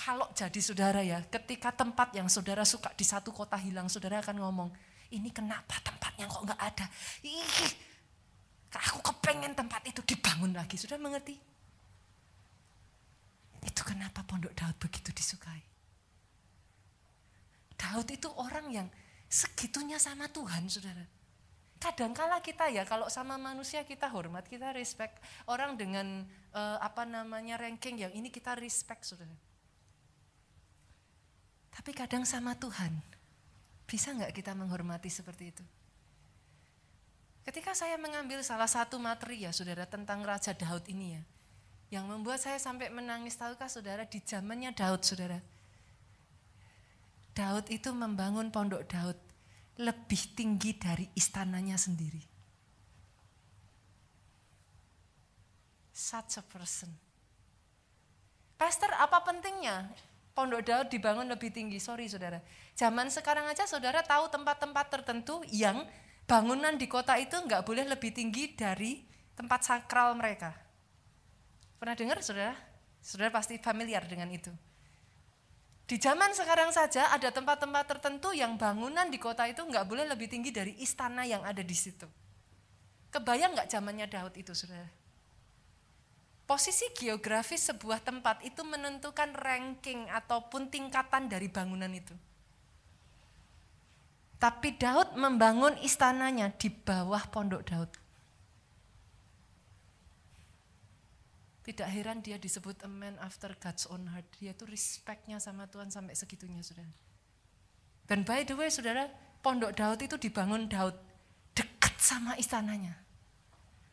[0.00, 4.40] Kalau jadi saudara ya, ketika tempat yang saudara suka di satu kota hilang, saudara akan
[4.40, 4.70] ngomong,
[5.12, 6.86] ini kenapa tempatnya kok nggak ada?
[7.20, 7.90] Ih,
[8.70, 10.78] Aku kepengen tempat itu dibangun lagi.
[10.78, 11.34] Sudah mengerti?
[13.66, 15.58] Itu kenapa pondok Daud begitu disukai.
[17.74, 18.88] Daud itu orang yang
[19.26, 21.02] segitunya sama Tuhan, saudara.
[21.80, 25.18] Kadangkala kita ya kalau sama manusia kita hormat, kita respect.
[25.50, 29.49] Orang dengan uh, apa namanya ranking yang ini kita respect, saudara.
[31.80, 32.92] Tapi kadang sama Tuhan,
[33.88, 35.64] bisa nggak kita menghormati seperti itu?
[37.40, 41.22] Ketika saya mengambil salah satu materi ya saudara tentang Raja Daud ini ya.
[41.88, 45.40] Yang membuat saya sampai menangis tahukah saudara di zamannya Daud saudara.
[47.32, 49.16] Daud itu membangun pondok Daud
[49.80, 52.20] lebih tinggi dari istananya sendiri.
[55.96, 56.92] Such a person.
[58.60, 59.88] Pastor, apa pentingnya
[60.40, 61.76] pondok Daud dibangun lebih tinggi?
[61.76, 62.40] Sorry saudara.
[62.72, 65.84] Zaman sekarang aja saudara tahu tempat-tempat tertentu yang
[66.24, 69.04] bangunan di kota itu nggak boleh lebih tinggi dari
[69.36, 70.56] tempat sakral mereka.
[71.76, 72.56] Pernah dengar saudara?
[73.04, 74.48] Saudara pasti familiar dengan itu.
[75.84, 80.30] Di zaman sekarang saja ada tempat-tempat tertentu yang bangunan di kota itu nggak boleh lebih
[80.30, 82.06] tinggi dari istana yang ada di situ.
[83.10, 84.99] Kebayang nggak zamannya Daud itu, saudara?
[86.50, 92.10] Posisi geografis sebuah tempat itu menentukan ranking ataupun tingkatan dari bangunan itu.
[94.34, 97.90] Tapi Daud membangun istananya di bawah pondok Daud.
[101.62, 104.26] Tidak heran dia disebut a man after God's own heart.
[104.42, 106.90] Dia tuh respectnya sama Tuhan sampai segitunya, saudara.
[108.10, 109.06] Dan by the way, saudara,
[109.38, 110.98] pondok Daud itu dibangun Daud
[111.54, 112.98] dekat sama istananya.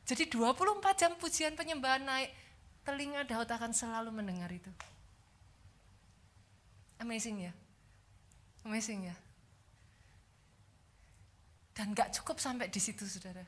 [0.10, 2.47] Jadi 24 jam pujian penyembahan naik,
[2.88, 4.72] telinga Daud akan selalu mendengar itu.
[7.04, 7.54] Amazing ya?
[8.64, 9.16] Amazing ya?
[11.76, 13.44] Dan gak cukup sampai di situ saudara.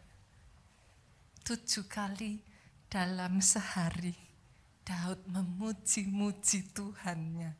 [1.47, 2.43] Tujuh kali
[2.91, 4.13] dalam sehari
[4.83, 7.55] Daud memuji-muji Tuhannya.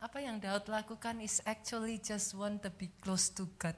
[0.00, 3.76] Apa yang Daud lakukan is actually just want to be close to God.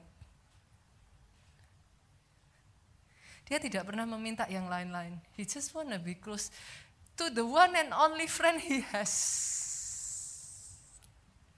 [3.43, 5.19] Dia tidak pernah meminta yang lain-lain.
[5.35, 6.47] He just want to be close
[7.19, 9.11] to the one and only friend he has.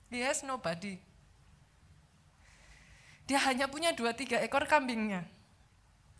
[0.09, 0.97] He has nobody.
[3.25, 5.25] Dia hanya punya dua tiga ekor kambingnya.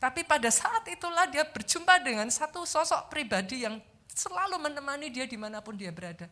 [0.02, 5.38] Tapi pada saat itulah dia berjumpa dengan satu sosok pribadi yang selalu menemani dia di
[5.38, 6.30] mana pun dia berada.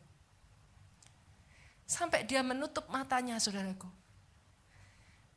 [1.86, 3.90] Sampai dia menutup matanya saudaraku.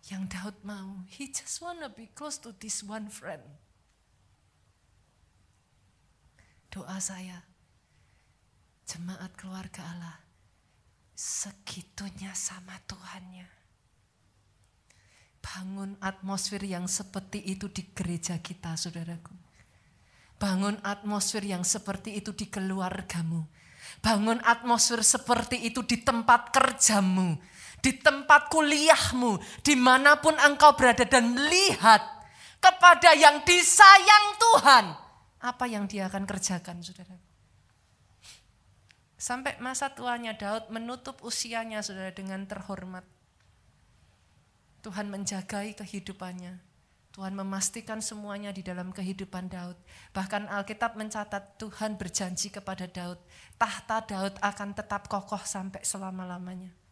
[0.07, 3.43] Yang Daud mau, he just wanna be close to this one friend.
[6.77, 7.41] Doa saya,
[8.85, 10.21] jemaat keluarga Allah,
[11.17, 13.49] segitunya sama Tuhannya
[15.41, 19.33] Bangun atmosfer yang seperti itu di gereja kita, saudaraku.
[20.37, 23.47] Bangun atmosfer yang seperti itu di keluargamu.
[24.03, 27.41] Bangun atmosfer seperti itu di tempat kerjamu,
[27.81, 32.05] di tempat kuliahmu, di mana pun engkau berada dan melihat
[32.61, 35.06] kepada yang disayang Tuhan.
[35.41, 37.17] Apa yang dia akan kerjakan, saudara.
[39.17, 43.05] Sampai masa tuanya Daud menutup usianya, saudara, dengan terhormat.
[44.85, 46.63] Tuhan menjagai kehidupannya.
[47.17, 49.81] Tuhan memastikan semuanya di dalam kehidupan Daud.
[50.13, 53.17] Bahkan Alkitab mencatat Tuhan berjanji kepada Daud,
[53.57, 56.86] tahta Daud akan tetap kokoh sampai selama-lamanya.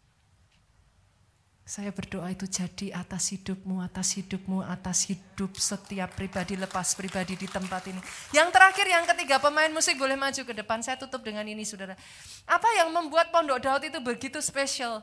[1.65, 7.49] Saya berdoa itu jadi atas hidupmu, atas hidupmu, atas hidup setiap pribadi lepas pribadi di
[7.49, 7.97] tempat ini.
[8.37, 10.85] Yang terakhir, yang ketiga, pemain musik boleh maju ke depan.
[10.85, 11.97] Saya tutup dengan ini, saudara.
[12.45, 15.01] Apa yang membuat Pondok Daud itu begitu spesial?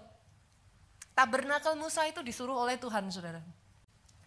[1.17, 3.41] Tabernakel Musa itu disuruh oleh Tuhan, saudara.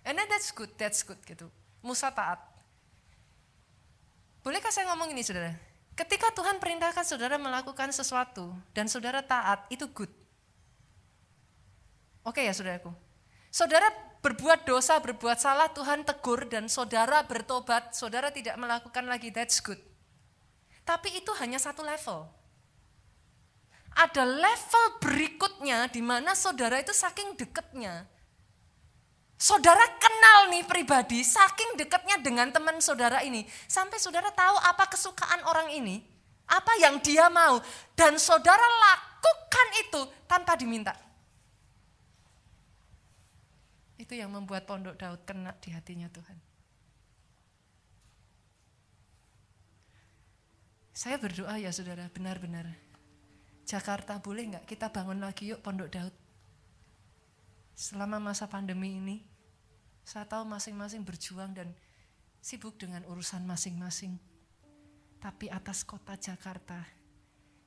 [0.03, 1.47] And then that's good, that's good gitu.
[1.87, 2.43] Musa taat.
[4.43, 5.55] Bolehkah saya ngomong ini, saudara?
[5.95, 10.11] Ketika Tuhan perintahkan saudara melakukan sesuatu dan saudara taat, itu good.
[12.25, 12.91] Oke ya saudaraku.
[13.53, 13.87] Saudara
[14.25, 19.79] berbuat dosa, berbuat salah, Tuhan tegur dan saudara bertobat, saudara tidak melakukan lagi, that's good.
[20.83, 22.27] Tapi itu hanya satu level
[23.95, 28.11] ada level berikutnya di mana saudara itu saking dekatnya.
[29.39, 33.47] Saudara kenal nih pribadi, saking dekatnya dengan teman saudara ini.
[33.71, 36.03] Sampai saudara tahu apa kesukaan orang ini,
[36.47, 37.63] apa yang dia mau.
[37.95, 40.95] Dan saudara lakukan itu tanpa diminta.
[43.95, 46.39] Itu yang membuat pondok Daud kena di hatinya Tuhan.
[50.95, 52.71] Saya berdoa ya saudara, benar-benar
[53.65, 56.15] Jakarta boleh nggak kita bangun lagi yuk Pondok Daud?
[57.75, 59.25] Selama masa pandemi ini,
[60.05, 61.73] saya tahu masing-masing berjuang dan
[62.45, 64.21] sibuk dengan urusan masing-masing.
[65.19, 66.85] Tapi atas kota Jakarta,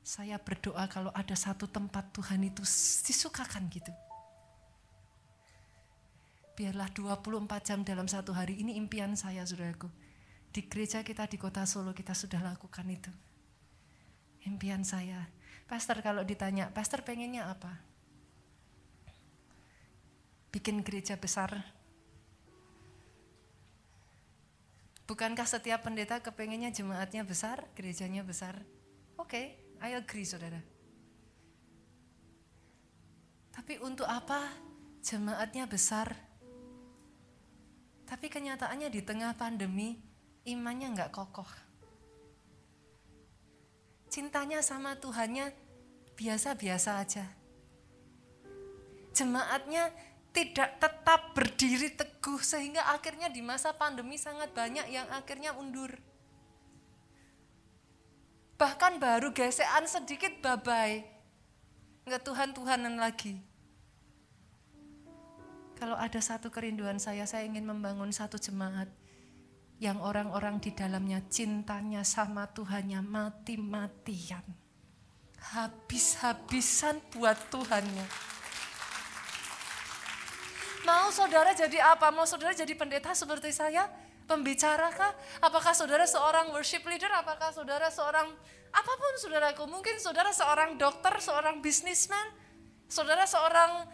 [0.06, 2.62] saya berdoa kalau ada satu tempat Tuhan itu
[3.04, 3.92] disukakan gitu.
[6.58, 9.94] Biarlah 24 jam dalam satu hari, ini impian saya saudaraku.
[10.50, 13.14] Di gereja kita di kota Solo kita sudah lakukan itu.
[14.50, 15.30] Impian saya.
[15.70, 17.78] Pastor kalau ditanya, pastor pengennya apa?
[20.50, 21.62] Bikin gereja besar.
[25.06, 28.58] Bukankah setiap pendeta kepengennya jemaatnya besar, gerejanya besar?
[29.22, 29.46] Oke, okay,
[29.78, 30.58] I agree saudara.
[33.54, 34.42] Tapi untuk apa
[35.06, 36.27] jemaatnya besar?
[38.08, 40.00] Tapi kenyataannya di tengah pandemi
[40.48, 41.48] imannya nggak kokoh.
[44.08, 45.52] Cintanya sama Tuhannya
[46.16, 47.28] biasa-biasa aja.
[49.12, 49.92] Jemaatnya
[50.32, 55.92] tidak tetap berdiri teguh sehingga akhirnya di masa pandemi sangat banyak yang akhirnya undur.
[58.58, 61.06] Bahkan baru gesekan sedikit babai.
[62.08, 63.38] Enggak Tuhan-Tuhanan lagi.
[65.78, 68.90] Kalau ada satu kerinduan saya, saya ingin membangun satu jemaat
[69.78, 74.42] yang orang-orang di dalamnya cintanya sama Tuhannya mati-matian.
[75.38, 78.06] Habis-habisan buat Tuhannya.
[80.82, 82.10] Mau saudara jadi apa?
[82.10, 83.86] Mau saudara jadi pendeta seperti saya?
[84.28, 85.16] pembicara kah?
[85.40, 87.10] Apakah saudara seorang worship leader?
[87.16, 88.28] Apakah saudara seorang
[88.76, 89.64] apa pun saudaraku?
[89.66, 92.36] Mungkin saudara seorang dokter, seorang bisnisman,
[92.92, 93.88] saudara seorang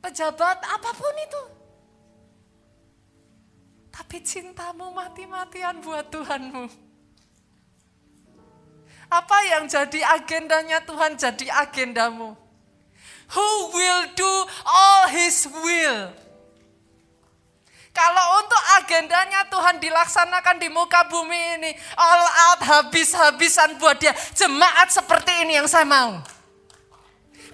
[0.00, 1.42] pejabat, apa pun itu.
[3.92, 6.66] Tapi cintamu mati-matian buat Tuhanmu.
[9.10, 12.38] Apa yang jadi agendanya Tuhan jadi agendamu.
[13.30, 14.32] Who will do
[14.66, 16.10] all his will?
[17.90, 24.14] Kalau untuk agendanya Tuhan dilaksanakan di muka bumi ini, all out habis-habisan buat dia.
[24.34, 26.22] Jemaat seperti ini yang saya mau.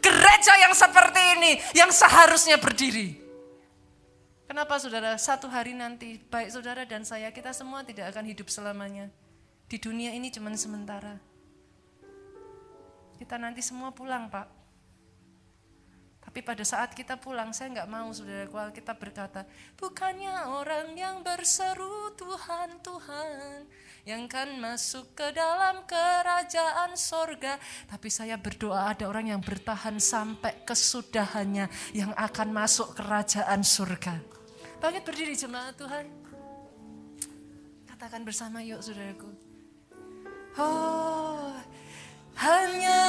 [0.06, 3.18] Gereja yang seperti ini yang seharusnya berdiri.
[4.46, 5.18] Kenapa saudara?
[5.18, 9.10] Satu hari nanti baik saudara dan saya kita semua tidak akan hidup selamanya.
[9.66, 11.18] Di dunia ini cuma sementara.
[13.18, 14.46] Kita nanti semua pulang pak.
[16.22, 22.12] Tapi pada saat kita pulang, saya nggak mau saudara kita berkata, bukannya orang yang berseru
[22.12, 23.64] Tuhan, Tuhan,
[24.06, 27.58] yang kan masuk ke dalam kerajaan sorga.
[27.90, 34.22] Tapi saya berdoa ada orang yang bertahan sampai kesudahannya yang akan masuk kerajaan surga.
[34.78, 36.06] Bangkit berdiri jemaat Tuhan.
[37.90, 39.26] Katakan bersama yuk saudaraku.
[40.56, 41.52] Oh,
[42.38, 43.02] hanya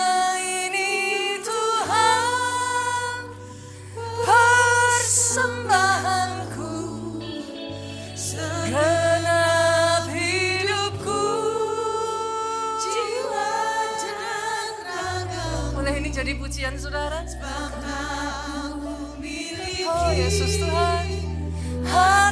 [16.28, 17.24] boleh ini jadi pujian saudara.
[19.88, 21.08] Oh Yesus Tuhan.
[21.88, 22.27] Harta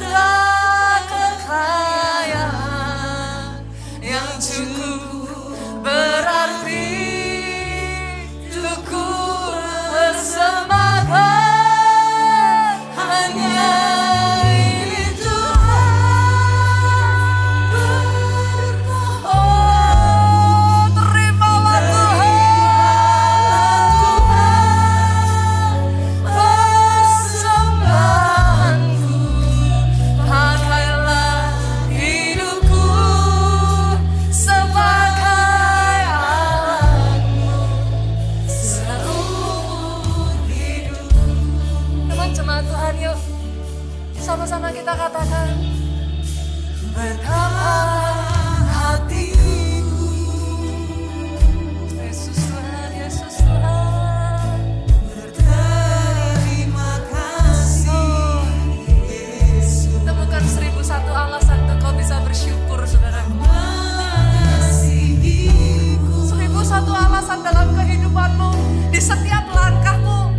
[69.06, 70.34] setiap langkahmu.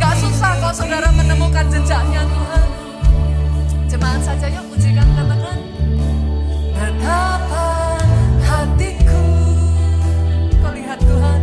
[0.00, 2.66] Gak susah kok saudara menemukan jejaknya Tuhan.
[3.92, 5.58] Jemaat saja yuk pujikan katakan.
[6.72, 7.68] Betapa
[8.40, 9.24] hatiku.
[10.64, 11.40] Kau lihat Tuhan.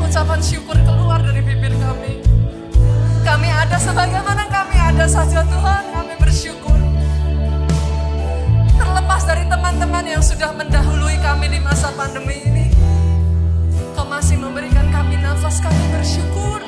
[0.00, 2.24] Ucapan syukur keluar dari bibir kami.
[3.20, 5.92] Kami ada sebagaimana kami ada saja Tuhan.
[5.92, 6.80] Kami bersyukur.
[8.80, 12.71] Terlepas dari teman-teman yang sudah mendahului kami di masa pandemi ini
[14.32, 16.64] masih memberikan kami nafas kami bersyukur.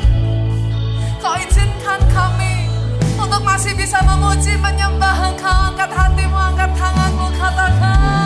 [1.16, 2.68] Kau izinkan kami
[3.16, 5.72] untuk masih bisa memuji menyembah engkau.
[5.72, 8.23] Angkat hatimu angkat tanganmu katakan.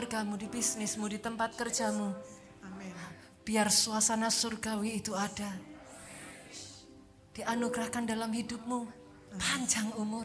[0.00, 2.16] Keluargamu, di bisnismu, di tempat kerjamu.
[3.44, 5.52] Biar suasana surgawi itu ada.
[7.36, 8.88] Dianugerahkan dalam hidupmu.
[9.36, 10.24] Panjang umur.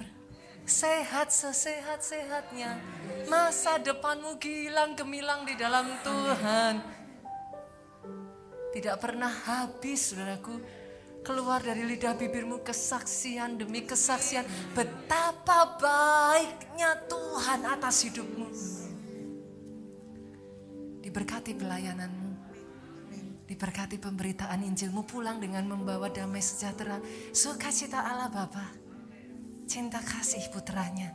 [0.63, 2.79] Sehat sesehat-sehatnya.
[3.27, 6.79] Masa depanmu gilang gemilang di dalam Tuhan.
[8.71, 10.55] Tidak pernah habis, saudaraku
[11.19, 18.47] keluar dari lidah bibirmu kesaksian demi kesaksian betapa baiknya Tuhan atas hidupmu.
[21.05, 22.31] Diberkati pelayananmu.
[23.45, 26.97] Diberkati pemberitaan Injilmu pulang dengan membawa damai sejahtera.
[27.29, 28.73] Sukacita Allah Bapa.
[29.69, 31.13] Cinta kasih putranya.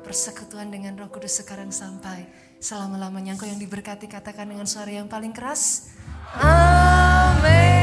[0.00, 2.24] Persekutuan dengan roh kudus sekarang sampai
[2.56, 3.36] selama-lamanya.
[3.36, 5.92] Engkau yang diberkati katakan dengan suara yang paling keras.
[6.32, 7.77] Amin.